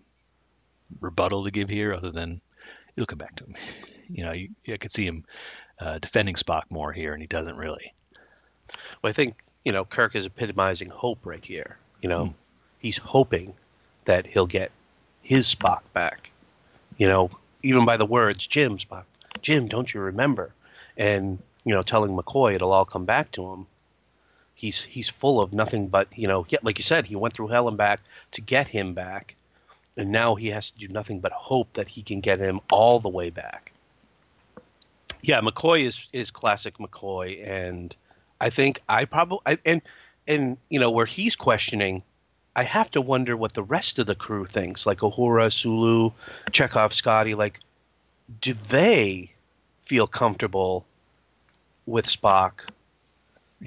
rebuttal 1.01 1.45
to 1.45 1.51
give 1.51 1.69
here, 1.69 1.93
other 1.93 2.11
than 2.11 2.41
it'll 2.97 3.07
come 3.07 3.19
back 3.19 3.37
to 3.37 3.45
him. 3.45 3.55
You 4.09 4.25
know, 4.25 4.33
you, 4.33 4.51
I 4.69 4.77
could 4.77 4.93
see 4.93 5.07
him 5.07 5.25
uh, 5.81 5.99
defending 5.99 6.35
Spock 6.35 6.65
more 6.71 6.93
here, 6.93 7.15
and 7.15 7.23
he 7.23 7.27
doesn't 7.27 7.57
really. 7.57 7.95
Well, 9.01 9.09
I 9.09 9.13
think 9.15 9.37
you 9.65 9.73
know 9.73 9.87
Kirk 9.87 10.15
is 10.15 10.27
epitomizing 10.27 10.91
hope 10.91 11.21
right 11.25 11.43
here. 11.43 11.79
You 12.03 12.11
know, 12.11 12.27
Hmm. 12.27 12.33
he's 12.79 12.99
hoping 12.99 13.55
that 14.05 14.27
he'll 14.27 14.47
get 14.47 14.71
his 15.23 15.47
Spock 15.55 15.81
back. 15.95 16.31
You 16.99 17.09
know, 17.09 17.31
even 17.63 17.87
by 17.87 17.97
the 17.97 18.05
words, 18.05 18.47
Jim 18.47 18.77
Spock, 18.77 19.05
Jim, 19.41 19.67
don't 19.67 19.95
you 19.95 20.01
remember? 20.01 20.53
And 20.99 21.39
you 21.65 21.75
know, 21.75 21.83
telling 21.83 22.15
McCoy 22.15 22.55
it'll 22.55 22.73
all 22.73 22.85
come 22.85 23.07
back 23.07 23.31
to 23.33 23.51
him. 23.51 23.67
He's 24.55 24.79
he's 24.83 25.09
full 25.09 25.43
of 25.43 25.55
nothing 25.55 25.89
but 25.89 26.09
you 26.15 26.29
know, 26.29 26.45
like 26.63 26.77
you 26.77 26.85
said, 26.85 27.07
he 27.07 27.17
went 27.17 27.33
through 27.33 27.49
hell 27.49 27.69
and 27.69 27.79
back 27.79 28.01
to 28.33 28.43
get 28.43 28.67
him 28.67 28.93
back, 28.93 29.37
and 29.97 30.11
now 30.11 30.35
he 30.35 30.49
has 30.49 30.71
to 30.71 30.79
do 30.79 30.89
nothing 30.89 31.21
but 31.21 31.33
hope 31.33 31.73
that 31.75 31.89
he 31.89 32.03
can 32.03 32.21
get 32.21 32.39
him 32.39 32.61
all 32.71 32.99
the 33.01 33.09
way 33.09 33.31
back. 33.31 33.73
Yeah, 35.23 35.41
McCoy 35.41 35.87
is 35.87 36.07
is 36.13 36.31
classic 36.31 36.79
McCoy, 36.79 37.47
and 37.47 37.95
I 38.41 38.51
think 38.51 38.83
I 38.89 39.05
probably 39.05 39.39
I, 39.47 39.59
and 39.65 39.83
and 40.27 40.57
you 40.69 40.81
know 40.81 40.91
where 40.91 41.07
he's 41.07 41.37
questioning, 41.37 42.03
I 42.57 42.65
have 42.65 42.91
to 42.93 43.01
wonder 43.01 43.37
what 43.37 43.53
the 43.55 43.63
rest 43.63 43.99
of 43.99 44.07
the 44.07 44.15
crew 44.17 44.47
thinks, 44.47 44.85
like 44.85 44.99
Uhura, 44.99 45.53
Sulu, 45.53 46.11
Chekov, 46.51 46.93
Scotty. 46.93 47.35
Like, 47.35 47.61
do 48.41 48.55
they 48.69 49.31
feel 49.85 50.07
comfortable 50.09 50.85
with 51.87 52.07
Spock 52.07 52.69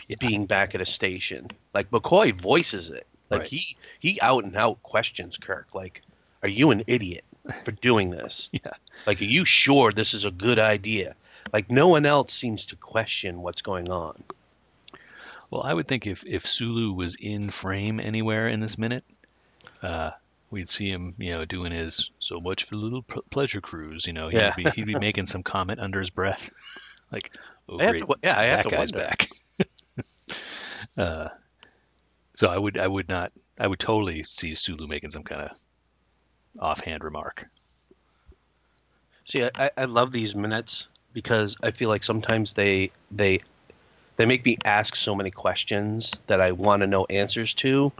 Yeah. 0.07 0.17
being 0.19 0.45
back 0.45 0.75
at 0.75 0.81
a 0.81 0.85
station? 0.85 1.49
Like 1.73 1.89
McCoy 1.91 2.33
voices 2.33 2.89
it. 2.89 3.07
Like 3.29 3.41
Right. 3.41 3.49
he 3.49 3.77
he 3.99 4.19
out 4.19 4.43
and 4.43 4.55
out 4.57 4.83
questions 4.83 5.37
Kirk. 5.37 5.67
Like, 5.73 6.01
are 6.45 6.47
you 6.47 6.69
an 6.69 6.83
idiot 6.85 7.25
for 7.63 7.71
doing 7.71 8.11
this? 8.11 8.49
Yeah. 8.63 8.71
Like, 9.07 9.19
are 9.19 9.25
you 9.25 9.45
sure 9.45 9.91
this 9.91 10.13
is 10.13 10.25
a 10.25 10.31
good 10.31 10.59
idea? 10.59 11.15
Like, 11.51 11.71
no 11.71 11.87
one 11.87 12.05
else 12.05 12.33
seems 12.33 12.65
to 12.67 12.75
question 12.75 13.41
what's 13.41 13.63
going 13.63 13.89
on. 13.89 14.23
Well, 15.49 15.63
I 15.63 15.73
would 15.73 15.87
think 15.87 16.05
if 16.05 16.23
if 16.25 16.45
Sulu 16.45 16.93
was 16.93 17.15
in 17.19 17.49
frame 17.49 17.99
anywhere 17.99 18.47
in 18.47 18.59
this 18.59 18.77
minute, 18.77 19.03
uh, 19.81 20.11
we'd 20.51 20.69
see 20.69 20.87
him, 20.89 21.15
you 21.17 21.31
know, 21.31 21.45
doing 21.45 21.71
his 21.71 22.11
so 22.19 22.39
much 22.39 22.63
for 22.65 22.75
the 22.75 22.81
little 22.81 23.01
p- 23.01 23.21
pleasure 23.31 23.61
cruise. 23.61 24.05
You 24.05 24.13
know, 24.13 24.29
he'd, 24.29 24.37
Yeah. 24.37 24.53
be, 24.55 24.63
he'd 24.75 24.85
be 24.85 24.99
making 24.99 25.25
some 25.25 25.41
comment 25.41 25.79
under 25.79 25.99
his 25.99 26.11
breath, 26.11 26.51
like, 27.11 27.31
"Oh, 27.67 27.79
I 27.79 27.89
great, 27.89 28.01
to, 28.07 28.15
yeah, 28.23 28.39
I 28.39 28.43
have 28.45 28.57
that 28.59 28.69
to 28.69 28.75
guy's 28.75 28.93
wonder. 28.93 29.07
back." 29.07 29.29
uh, 30.97 31.29
so 32.35 32.47
I 32.49 32.57
would, 32.57 32.77
I 32.77 32.87
would 32.87 33.09
not, 33.09 33.31
I 33.59 33.65
would 33.67 33.79
totally 33.79 34.23
see 34.23 34.53
Sulu 34.55 34.87
making 34.87 35.09
some 35.11 35.23
kind 35.23 35.41
of 35.41 35.57
offhand 36.59 37.03
remark. 37.03 37.47
See, 39.25 39.43
I, 39.55 39.71
I 39.77 39.85
love 39.85 40.11
these 40.11 40.35
minutes 40.35 40.87
because 41.13 41.55
I 41.63 41.71
feel 41.71 41.89
like 41.89 42.03
sometimes 42.03 42.53
they 42.53 42.91
they 43.11 43.41
they 44.17 44.25
make 44.25 44.45
me 44.45 44.57
ask 44.65 44.95
so 44.95 45.15
many 45.15 45.31
questions 45.31 46.13
that 46.27 46.39
I 46.41 46.51
want 46.51 46.81
to 46.81 46.87
know 46.87 47.05
answers 47.05 47.53
to. 47.55 47.91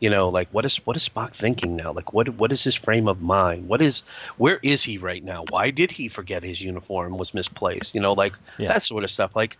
You 0.00 0.10
know, 0.10 0.28
like 0.28 0.48
what 0.52 0.64
is 0.64 0.76
what 0.86 0.96
is 0.96 1.08
Spock 1.08 1.32
thinking 1.34 1.76
now? 1.76 1.92
Like 1.92 2.12
what 2.12 2.28
what 2.30 2.52
is 2.52 2.62
his 2.62 2.74
frame 2.74 3.08
of 3.08 3.20
mind? 3.20 3.68
What 3.68 3.82
is 3.82 4.02
where 4.36 4.60
is 4.62 4.82
he 4.82 4.96
right 4.98 5.22
now? 5.22 5.44
Why 5.48 5.70
did 5.70 5.90
he 5.90 6.08
forget 6.08 6.42
his 6.42 6.62
uniform 6.62 7.18
was 7.18 7.34
misplaced? 7.34 7.94
You 7.94 8.00
know, 8.00 8.12
like 8.12 8.34
Yeah. 8.58 8.68
that 8.68 8.82
sort 8.82 9.04
of 9.04 9.10
stuff. 9.10 9.34
Like 9.34 9.58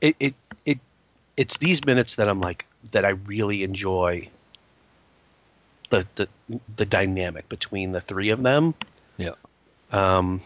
it 0.00 0.16
it 0.18 0.34
it 0.64 0.78
it's 1.36 1.58
these 1.58 1.84
minutes 1.84 2.16
that 2.16 2.28
I'm 2.28 2.40
like 2.40 2.66
that 2.90 3.04
I 3.04 3.10
really 3.10 3.62
enjoy 3.62 4.28
the 5.90 6.06
the 6.16 6.28
the 6.76 6.84
dynamic 6.84 7.48
between 7.48 7.92
the 7.92 8.00
three 8.00 8.30
of 8.30 8.42
them. 8.42 8.74
Yeah. 9.16 9.32
Um, 9.92 10.42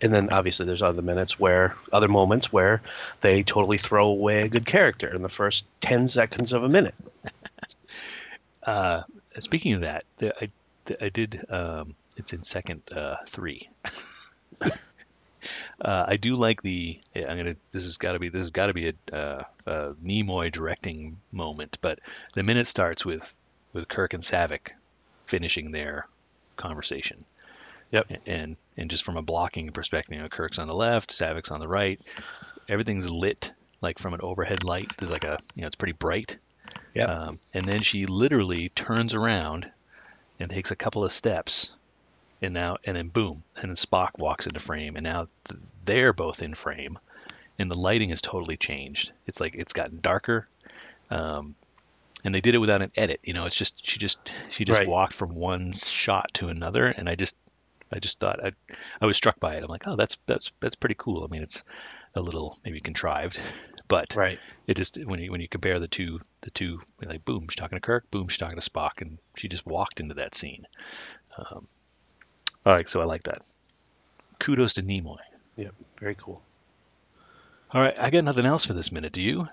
and 0.00 0.12
then 0.12 0.30
obviously 0.30 0.66
there's 0.66 0.82
other 0.82 1.02
minutes 1.02 1.38
where 1.38 1.74
other 1.92 2.08
moments 2.08 2.52
where 2.52 2.82
they 3.20 3.42
totally 3.42 3.78
throw 3.78 4.08
away 4.08 4.42
a 4.42 4.48
good 4.48 4.66
character 4.66 5.12
in 5.12 5.22
the 5.22 5.28
first 5.28 5.64
10 5.80 6.08
seconds 6.08 6.52
of 6.52 6.62
a 6.62 6.68
minute. 6.68 6.94
Uh, 8.62 9.02
speaking 9.38 9.74
of 9.74 9.82
that, 9.82 10.04
the, 10.16 10.34
I, 10.42 10.48
I 11.00 11.08
did. 11.08 11.46
Um, 11.48 11.94
it's 12.16 12.32
in 12.32 12.42
second 12.42 12.82
uh, 12.90 13.14
three. 13.28 13.68
uh, 14.60 14.70
I 15.80 16.16
do 16.16 16.34
like 16.34 16.62
the. 16.62 16.98
I'm 17.14 17.36
gonna. 17.36 17.54
This 17.70 17.84
has 17.84 17.96
got 17.96 18.14
to 18.14 18.18
be. 18.18 18.28
This 18.28 18.40
has 18.40 18.50
got 18.50 18.66
to 18.66 18.74
be 18.74 18.88
a, 18.88 19.16
uh, 19.16 19.42
a 19.66 19.94
Nimoy 20.04 20.50
directing 20.50 21.18
moment. 21.30 21.78
But 21.80 22.00
the 22.34 22.42
minute 22.42 22.66
starts 22.66 23.04
with 23.04 23.36
with 23.72 23.88
Kirk 23.88 24.14
and 24.14 24.22
Saavik 24.22 24.72
finishing 25.26 25.70
their 25.70 26.06
conversation. 26.56 27.24
Yep. 27.92 28.10
And 28.26 28.56
and 28.76 28.90
just 28.90 29.04
from 29.04 29.16
a 29.16 29.22
blocking 29.22 29.70
perspective, 29.70 30.16
you 30.16 30.22
know, 30.22 30.28
Kirk's 30.28 30.58
on 30.58 30.68
the 30.68 30.74
left, 30.74 31.10
Saavik's 31.10 31.50
on 31.50 31.60
the 31.60 31.68
right. 31.68 32.00
Everything's 32.68 33.08
lit 33.08 33.52
like 33.80 33.98
from 33.98 34.14
an 34.14 34.20
overhead 34.22 34.64
light. 34.64 34.90
There's 34.98 35.10
like 35.10 35.24
a 35.24 35.38
you 35.54 35.62
know, 35.62 35.66
it's 35.66 35.76
pretty 35.76 35.92
bright. 35.92 36.38
Yep. 36.94 37.08
Um, 37.08 37.38
and 37.54 37.66
then 37.66 37.82
she 37.82 38.06
literally 38.06 38.70
turns 38.70 39.14
around 39.14 39.70
and 40.40 40.50
takes 40.50 40.70
a 40.70 40.76
couple 40.76 41.04
of 41.04 41.12
steps, 41.12 41.72
and 42.42 42.54
now 42.54 42.76
and 42.84 42.96
then 42.96 43.08
boom, 43.08 43.42
and 43.56 43.70
then 43.70 43.76
Spock 43.76 44.18
walks 44.18 44.46
into 44.46 44.60
frame, 44.60 44.96
and 44.96 45.04
now 45.04 45.28
they're 45.84 46.12
both 46.12 46.42
in 46.42 46.54
frame, 46.54 46.98
and 47.58 47.70
the 47.70 47.76
lighting 47.76 48.10
has 48.10 48.20
totally 48.20 48.56
changed. 48.56 49.12
It's 49.26 49.40
like 49.40 49.54
it's 49.54 49.72
gotten 49.72 50.00
darker, 50.00 50.48
um, 51.10 51.54
and 52.26 52.34
they 52.34 52.40
did 52.42 52.54
it 52.54 52.58
without 52.58 52.82
an 52.82 52.90
edit. 52.96 53.20
You 53.22 53.32
know, 53.32 53.46
it's 53.46 53.56
just 53.56 53.86
she 53.86 53.98
just 53.98 54.30
she 54.50 54.64
just 54.66 54.80
Right. 54.80 54.88
walked 54.88 55.14
from 55.14 55.34
one 55.34 55.72
shot 55.72 56.34
to 56.34 56.48
another, 56.48 56.86
and 56.86 57.08
I 57.08 57.14
just 57.14 57.36
I 57.90 58.00
just 58.00 58.20
thought 58.20 58.44
I 58.44 58.52
I 59.00 59.06
was 59.06 59.16
struck 59.16 59.40
by 59.40 59.54
it. 59.54 59.62
I'm 59.62 59.68
like, 59.70 59.86
oh, 59.86 59.96
that's 59.96 60.18
that's 60.26 60.52
that's 60.60 60.74
pretty 60.74 60.96
cool. 60.98 61.24
I 61.24 61.32
mean, 61.32 61.42
it's 61.42 61.64
a 62.14 62.20
little 62.20 62.58
maybe 62.64 62.80
contrived, 62.80 63.40
but 63.88 64.16
Right. 64.16 64.38
it 64.66 64.76
just 64.76 64.98
when 65.04 65.20
you 65.20 65.30
when 65.30 65.40
you 65.40 65.48
compare 65.48 65.78
the 65.78 65.88
two 65.88 66.18
the 66.42 66.50
two 66.50 66.80
like 67.02 67.24
boom 67.24 67.46
she's 67.48 67.56
talking 67.56 67.76
to 67.76 67.80
Kirk 67.80 68.10
boom 68.10 68.28
she's 68.28 68.38
talking 68.38 68.58
to 68.58 68.70
Spock 68.70 69.00
and 69.00 69.18
she 69.36 69.48
just 69.48 69.64
walked 69.64 70.00
into 70.00 70.14
that 70.14 70.34
scene. 70.34 70.66
Um, 71.38 71.66
all 72.64 72.72
right, 72.72 72.88
so 72.88 73.00
I 73.00 73.04
like 73.04 73.22
that. 73.24 73.46
Kudos 74.40 74.74
to 74.74 74.82
Nimoy. 74.82 75.18
Yep. 75.56 75.74
Very 76.00 76.16
cool. 76.16 76.42
All 77.70 77.80
right, 77.80 77.94
I 77.98 78.10
got 78.10 78.24
nothing 78.24 78.46
else 78.46 78.64
for 78.66 78.72
this 78.72 78.90
minute. 78.90 79.12
Do 79.12 79.20
you? 79.20 79.46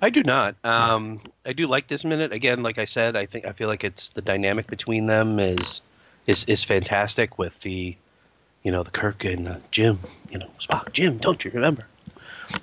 I 0.00 0.10
do 0.10 0.22
not. 0.22 0.56
Um, 0.64 1.20
I 1.44 1.52
do 1.52 1.66
like 1.66 1.88
this 1.88 2.04
minute. 2.04 2.32
Again, 2.32 2.62
like 2.62 2.78
I 2.78 2.84
said, 2.84 3.16
I 3.16 3.26
think 3.26 3.44
I 3.44 3.52
feel 3.52 3.68
like 3.68 3.84
it's 3.84 4.10
the 4.10 4.22
dynamic 4.22 4.66
between 4.66 5.06
them 5.06 5.38
is 5.38 5.80
is 6.26 6.44
is 6.44 6.62
fantastic 6.64 7.38
with 7.38 7.58
the, 7.60 7.96
you 8.62 8.72
know, 8.72 8.82
the 8.82 8.90
Kirk 8.90 9.24
and 9.24 9.48
uh, 9.48 9.56
Jim. 9.70 9.98
You 10.30 10.38
know, 10.38 10.50
Spock, 10.60 10.92
Jim, 10.92 11.18
don't 11.18 11.44
you 11.44 11.50
remember? 11.52 11.86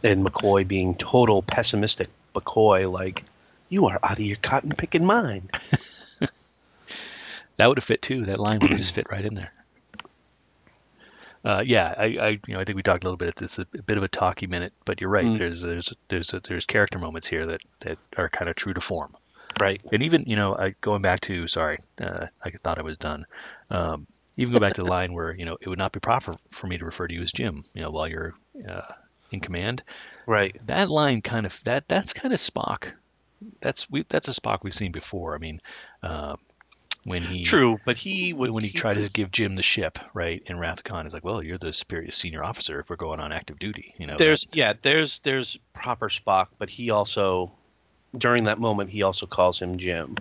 And 0.04 0.26
McCoy 0.26 0.68
being 0.68 0.96
total 0.96 1.42
pessimistic. 1.42 2.10
McCoy 2.34 2.92
like, 2.92 3.24
you 3.70 3.88
are 3.88 4.00
out 4.04 4.14
of 4.14 4.20
your 4.20 4.38
cotton 4.38 4.72
picking 4.72 5.06
mind. 5.06 5.52
That 7.58 7.68
would 7.68 7.78
have 7.78 7.84
fit 7.84 8.02
too. 8.02 8.26
That 8.26 8.40
line 8.40 8.60
would 8.60 8.72
have 8.72 8.80
just 8.80 8.96
fit 8.96 9.08
right 9.10 9.24
in 9.24 9.36
there. 9.36 9.52
Uh, 11.46 11.64
yeah, 11.66 11.94
I, 11.96 12.04
I, 12.20 12.30
you 12.48 12.56
know, 12.56 12.60
I 12.60 12.64
think 12.66 12.76
we 12.76 12.82
talked 12.84 13.04
a 13.04 13.08
little 13.08 13.18
bit. 13.18 13.30
It's, 13.30 13.42
it's 13.44 13.60
a, 13.60 13.66
bit 13.84 13.98
of 13.98 14.04
a 14.04 14.08
talky 14.08 14.48
minute, 14.48 14.74
but 14.84 15.00
you're 15.00 15.12
right. 15.12 15.26
Mm. 15.26 15.38
There's, 15.38 15.62
there's, 15.62 15.94
there's, 16.08 16.34
there's 16.44 16.66
character 16.66 16.98
moments 16.98 17.28
here 17.28 17.46
that, 17.46 17.62
that 17.82 18.00
are 18.18 18.30
kind 18.30 18.50
of 18.50 18.56
true 18.56 18.74
to 18.74 18.82
form. 18.82 19.16
Right. 19.58 19.82
and 19.94 20.04
even 20.04 20.26
you 20.28 20.36
know 20.36 20.54
I, 20.54 20.76
going 20.82 21.02
back 21.02 21.22
to 21.22 21.48
sorry 21.48 21.78
uh, 22.02 22.28
i 22.44 22.50
thought 22.50 22.78
i 22.78 22.82
was 22.82 22.98
done 22.98 23.26
um, 23.70 24.06
even 24.36 24.52
go 24.52 24.60
back 24.60 24.74
to 24.74 24.84
the 24.84 24.90
line 24.90 25.14
where 25.14 25.34
you 25.34 25.46
know 25.46 25.56
it 25.62 25.70
would 25.70 25.78
not 25.78 25.94
be 25.94 26.02
proper 26.02 26.36
for 26.50 26.68
me 26.68 26.78
to 26.78 26.84
refer 26.84 27.08
to 27.08 27.14
you 27.14 27.22
as 27.22 27.32
jim 27.32 27.64
you 27.74 27.82
know 27.82 27.90
while 27.90 28.06
you're 28.10 28.34
uh, 28.68 28.82
in 29.32 29.40
command 29.40 29.82
Right. 30.26 30.60
that 30.68 30.90
line 30.90 31.22
kind 31.22 31.46
of 31.46 31.58
that 31.64 31.88
that's 31.88 32.12
kind 32.12 32.34
of 32.34 32.42
spock 32.42 32.92
that's 33.62 33.90
we 33.90 34.04
that's 34.10 34.28
a 34.28 34.34
spock 34.34 34.60
we've 34.64 34.74
seen 34.74 34.92
before 34.92 35.36
i 35.36 35.38
mean 35.38 35.62
um, 36.04 36.38
when 37.06 37.22
he 37.24 37.44
True, 37.44 37.80
but 37.86 37.98
he 37.98 38.34
would 38.34 38.52
when 38.52 38.64
he 38.64 38.72
tried 38.72 39.00
to 39.00 39.10
give 39.10 39.32
jim 39.32 39.56
the 39.56 39.64
ship 39.64 40.00
right 40.14 40.44
in 40.48 40.60
wrath 40.60 40.82
of 40.86 41.06
is 41.06 41.14
like 41.14 41.24
well 41.24 41.44
you're 41.44 41.58
the 41.58 41.72
superior 41.72 42.12
senior 42.12 42.44
officer 42.44 42.80
if 42.80 42.90
we're 42.90 42.96
going 42.96 43.20
on 43.20 43.32
active 43.32 43.60
duty 43.60 43.94
you 43.98 44.08
know 44.08 44.18
There's 44.18 44.46
yeah, 44.52 44.74
there's 44.82 45.20
there's 45.20 45.58
proper 45.74 46.10
Spock, 46.10 46.48
but 46.58 46.70
he 46.70 46.90
also 46.90 47.52
during 48.18 48.46
that 48.46 48.60
moment 48.60 48.90
he 48.90 49.04
also 49.04 49.26
calls 49.26 49.60
him 49.60 49.78
Jim. 49.78 50.18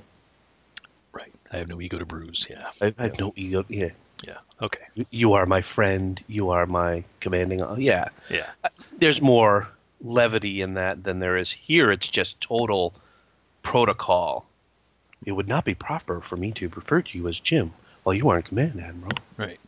right 1.13 1.33
i 1.53 1.57
have 1.57 1.69
no 1.69 1.81
ego 1.81 1.99
to 1.99 2.07
bruise 2.07 2.47
yeah 2.49 2.71
I, 2.81 2.95
I 2.99 3.03
have 3.05 3.19
no 3.19 3.33
ego. 3.37 3.65
Yeah, 3.69 3.91
yeah 4.23 4.39
okay 4.61 4.85
you 5.11 5.33
are 5.33 5.47
my 5.47 5.63
friend. 5.63 6.23
You 6.29 6.51
are 6.51 6.67
my 6.67 7.05
commanding. 7.21 7.63
Uh, 7.63 7.77
yeah, 7.79 8.09
yeah 8.31 8.51
uh, 8.63 8.69
there's 8.99 9.21
more 9.21 9.69
levity 10.01 10.63
in 10.63 10.75
that 10.75 11.03
than 11.03 11.19
there 11.19 11.37
is 11.37 11.51
here. 11.51 11.91
It's 11.91 12.09
just 12.09 12.41
total 12.41 12.95
protocol. 13.63 14.47
It 15.25 15.33
would 15.33 15.49
not 15.49 15.65
be 15.65 15.75
proper 15.75 16.21
for 16.21 16.37
me 16.37 16.53
to 16.53 16.69
refer 16.69 17.03
to 17.03 17.19
you 17.19 17.29
as 17.29 17.41
Jim 17.41 17.73
while 18.03 18.15
you 18.15 18.29
are 18.29 18.37
in 18.37 18.43
command, 18.43 18.81
Admiral. 18.81 19.13
Right. 19.37 19.59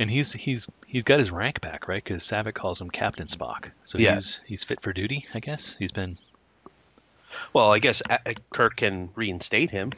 And 0.00 0.10
he's 0.10 0.32
he's 0.32 0.68
he's 0.86 1.04
got 1.04 1.18
his 1.18 1.30
rank 1.30 1.60
back, 1.60 1.88
right? 1.88 2.02
Because 2.02 2.22
Saavik 2.22 2.54
calls 2.54 2.80
him 2.80 2.90
Captain 2.90 3.26
Spock, 3.26 3.70
so 3.84 3.98
Yeah. 3.98 4.14
he's 4.14 4.42
he's 4.46 4.64
fit 4.64 4.80
for 4.80 4.92
duty, 4.92 5.26
I 5.34 5.40
guess. 5.40 5.76
He's 5.78 5.92
been 5.92 6.16
Well, 7.52 7.72
I 7.72 7.78
guess 7.78 8.02
A- 8.08 8.34
Kirk 8.52 8.76
can 8.76 9.10
reinstate 9.14 9.70
him 9.70 9.92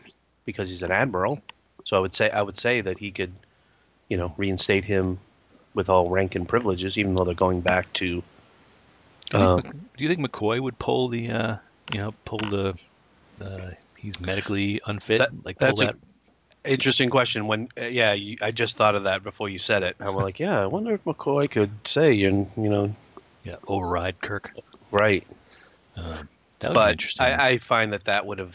because 0.44 0.68
he's 0.70 0.82
an 0.82 0.90
admiral. 0.90 1.40
So 1.84 1.96
I 1.96 2.00
would 2.00 2.14
say 2.14 2.30
I 2.30 2.42
would 2.42 2.58
say 2.58 2.80
that 2.82 2.98
he 2.98 3.10
could, 3.10 3.32
you 4.08 4.16
know, 4.16 4.34
reinstate 4.36 4.84
him 4.84 5.18
with 5.74 5.88
all 5.88 6.08
rank 6.08 6.34
and 6.34 6.48
privileges, 6.48 6.98
even 6.98 7.14
though 7.14 7.24
they're 7.24 7.34
going 7.34 7.60
back 7.60 7.92
to. 7.94 8.22
Do 9.30 9.38
you, 9.38 9.44
Uh, 9.44 9.60
think, 9.60 9.74
do 9.96 10.04
you 10.04 10.08
think 10.08 10.20
McCoy 10.20 10.60
would 10.60 10.78
pull 10.78 11.08
the 11.08 11.30
uh, 11.30 11.56
you 11.92 11.98
know 12.00 12.12
pull 12.24 12.38
the 12.38 12.78
uh, 13.40 13.70
he's 14.00 14.20
medically 14.20 14.80
unfit 14.86 15.18
That- 15.18 15.44
like 15.44 15.58
that's 15.58 15.80
a- 15.80 15.94
Interesting 16.62 17.08
question. 17.08 17.46
When 17.46 17.68
uh, 17.80 17.86
yeah, 17.86 18.12
you, 18.12 18.36
I 18.42 18.50
just 18.50 18.76
thought 18.76 18.94
of 18.94 19.04
that 19.04 19.22
before 19.22 19.48
you 19.48 19.58
said 19.58 19.82
it. 19.82 19.96
I'm 19.98 20.14
like, 20.14 20.38
yeah, 20.38 20.60
I 20.62 20.66
wonder 20.66 20.92
if 20.92 21.02
McCoy 21.04 21.50
could 21.50 21.70
say, 21.86 22.22
and 22.24 22.50
you 22.54 22.68
know, 22.68 22.94
yeah, 23.44 23.56
override 23.66 24.20
Kirk. 24.20 24.52
right. 24.90 25.26
Um, 25.96 26.28
that 26.58 26.68
would 26.68 26.74
be 26.74 26.80
But 26.80 26.90
interesting. 26.92 27.24
I, 27.26 27.48
I 27.48 27.58
find 27.58 27.94
that 27.94 28.04
that 28.04 28.26
would 28.26 28.38
have. 28.40 28.54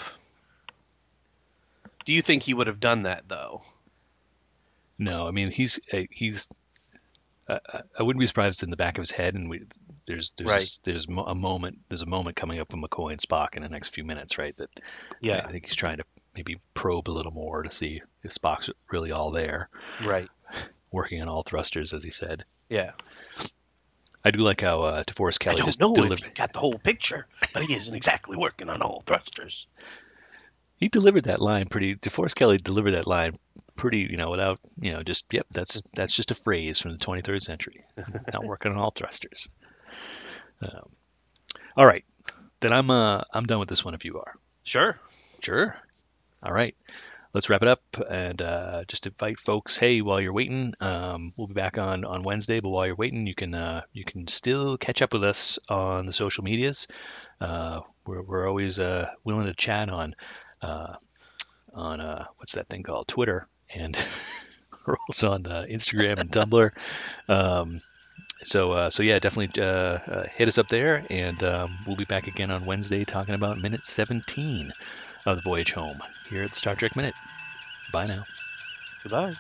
Do 2.06 2.12
you 2.14 2.22
think 2.22 2.44
he 2.44 2.54
would 2.54 2.68
have 2.68 2.80
done 2.80 3.04
that 3.04 3.24
though? 3.28 3.64
no, 5.00 5.28
I 5.28 5.32
mean 5.32 5.50
he's 5.50 5.80
uh, 5.92 6.02
he's. 6.12 6.48
I 7.50 7.60
I- 7.74 7.82
I 8.00 8.04
wouldn't 8.04 8.20
be 8.20 8.28
surprised 8.28 8.62
in 8.62 8.70
the 8.70 8.78
back 8.78 9.00
of 9.00 9.02
his 9.02 9.10
head, 9.12 9.34
and 9.34 9.50
we 9.50 9.64
there's 10.08 10.32
there's 10.38 10.50
Right. 10.50 10.80
there's 10.84 11.08
a 11.08 11.36
moment 11.36 11.80
there's 11.90 12.02
a 12.02 12.06
moment 12.06 12.36
coming 12.36 12.60
up 12.60 12.72
with 12.74 12.82
McCoy 12.82 13.12
and 13.12 13.20
Spock 13.22 13.56
in 13.56 13.64
the 13.64 13.70
next 13.70 13.90
few 13.90 14.04
minutes, 14.04 14.38
right? 14.38 14.56
That 14.58 14.70
Yeah. 15.22 15.44
I 15.48 15.52
think 15.52 15.66
he's 15.66 15.76
trying 15.76 15.98
to 15.98 16.04
maybe 16.36 16.58
probe 16.74 17.10
a 17.10 17.12
little 17.12 17.32
more 17.32 17.64
to 17.64 17.72
see 17.72 18.02
if 18.24 18.34
Spock's 18.34 18.70
really 18.92 19.12
all 19.12 19.32
there, 19.32 19.70
Right. 20.04 20.30
working 20.92 21.22
on 21.22 21.28
all 21.30 21.44
thrusters, 21.44 21.94
as 21.94 22.04
he 22.04 22.12
said. 22.12 22.46
Yeah. 22.70 22.92
I 24.24 24.32
do 24.32 24.40
like 24.40 24.62
how 24.62 24.82
uh, 24.82 25.04
DeForest 25.04 25.38
I 25.42 25.44
Kelley 25.44 25.58
don't 25.58 25.66
just 25.68 25.80
know 25.80 25.94
delivered. 25.94 26.20
if 26.22 26.26
he 26.26 26.34
got 26.34 26.52
the 26.52 26.60
whole 26.60 26.80
picture, 26.80 27.28
but 27.54 27.64
he 27.64 27.76
isn't 27.76 27.94
exactly 27.94 28.36
working 28.36 28.70
on 28.70 28.82
all 28.82 29.04
thrusters. 29.06 29.68
He 30.78 30.88
delivered 30.90 31.26
that 31.26 31.40
line 31.42 31.68
pretty. 31.68 31.96
DeForest 31.96 32.36
Kelley 32.36 32.58
delivered 32.58 32.92
that 32.92 33.08
line 33.08 33.34
pretty, 33.76 34.00
you 34.00 34.18
know, 34.18 34.32
without, 34.32 34.60
you 34.82 34.92
know, 34.94 35.04
just 35.04 35.26
yep. 35.32 35.46
That's 35.52 35.82
that's 35.94 36.16
just 36.16 36.32
a 36.32 36.36
phrase 36.36 36.80
from 36.80 36.92
the 36.92 36.98
23rd 36.98 37.42
century. 37.42 37.86
Not 38.34 38.44
working 38.46 38.72
on 38.72 38.78
all 38.80 38.92
thrusters. 38.92 39.48
Um, 40.62 40.90
all 41.78 41.86
right, 41.86 42.06
then 42.60 42.74
I'm 42.74 42.90
uh 42.90 43.24
I'm 43.34 43.46
done 43.46 43.60
with 43.60 43.70
this 43.70 43.84
one. 43.86 43.94
If 43.94 44.06
you 44.06 44.20
are. 44.20 44.36
Sure. 44.64 45.00
Sure. 45.42 45.76
All 46.42 46.54
right. 46.54 46.76
Let's 47.36 47.50
wrap 47.50 47.64
it 47.64 47.68
up 47.68 47.82
and 48.10 48.42
uh, 48.42 48.86
just 48.88 49.08
invite 49.08 49.38
folks. 49.38 49.76
Hey, 49.76 50.02
while 50.02 50.22
you're 50.22 50.32
waiting, 50.32 50.74
um, 50.80 51.34
we'll 51.36 51.48
be 51.48 51.54
back 51.54 51.78
on, 51.78 52.06
on 52.06 52.24
Wednesday. 52.24 52.62
But 52.62 52.70
while 52.70 52.86
you're 52.88 52.96
waiting, 52.96 53.28
you 53.28 53.36
can 53.36 53.54
uh, 53.54 53.82
you 53.92 54.06
can 54.06 54.28
still 54.28 54.78
catch 54.78 55.02
up 55.02 55.12
with 55.12 55.26
us 55.26 55.60
on 55.68 56.06
the 56.06 56.14
social 56.14 56.46
medias. 56.46 56.88
Uh, 57.42 57.82
we're 58.06 58.22
we're 58.22 58.48
always 58.48 58.80
uh, 58.80 59.10
willing 59.26 59.48
to 59.48 59.54
chat 59.54 59.90
on 59.90 60.16
uh, 60.62 60.96
on 61.74 62.00
uh, 62.00 62.26
what's 62.38 62.56
that 62.56 62.70
thing 62.70 62.84
called 62.84 63.10
Twitter, 63.10 63.50
and 63.70 63.98
we're 64.88 64.96
also 65.10 65.34
on 65.34 65.46
uh, 65.46 65.66
Instagram 65.70 66.20
and 66.20 66.30
Tumblr. 66.30 66.72
Um, 67.28 67.82
so 68.44 68.72
uh, 68.74 68.90
so 68.90 69.04
yeah, 69.04 69.20
definitely 69.20 69.62
uh, 69.62 69.66
uh, 69.66 70.24
hit 70.32 70.48
us 70.48 70.58
up 70.58 70.68
there, 70.68 71.06
and 71.10 71.42
um, 71.44 71.80
we'll 71.86 71.96
be 71.96 72.06
back 72.06 72.28
again 72.28 72.52
on 72.52 72.66
Wednesday 72.66 73.06
talking 73.06 73.36
about 73.36 73.60
minute 73.60 73.84
17 73.84 74.74
of 75.26 75.38
the 75.38 75.42
voyage 75.42 75.72
home 75.74 76.02
here 76.24 76.44
at 76.44 76.56
Star 76.56 76.76
Trek 76.76 76.96
Minute. 76.96 77.16
Bye 77.90 78.08
now. 78.08 78.28
Goodbye. 79.04 79.38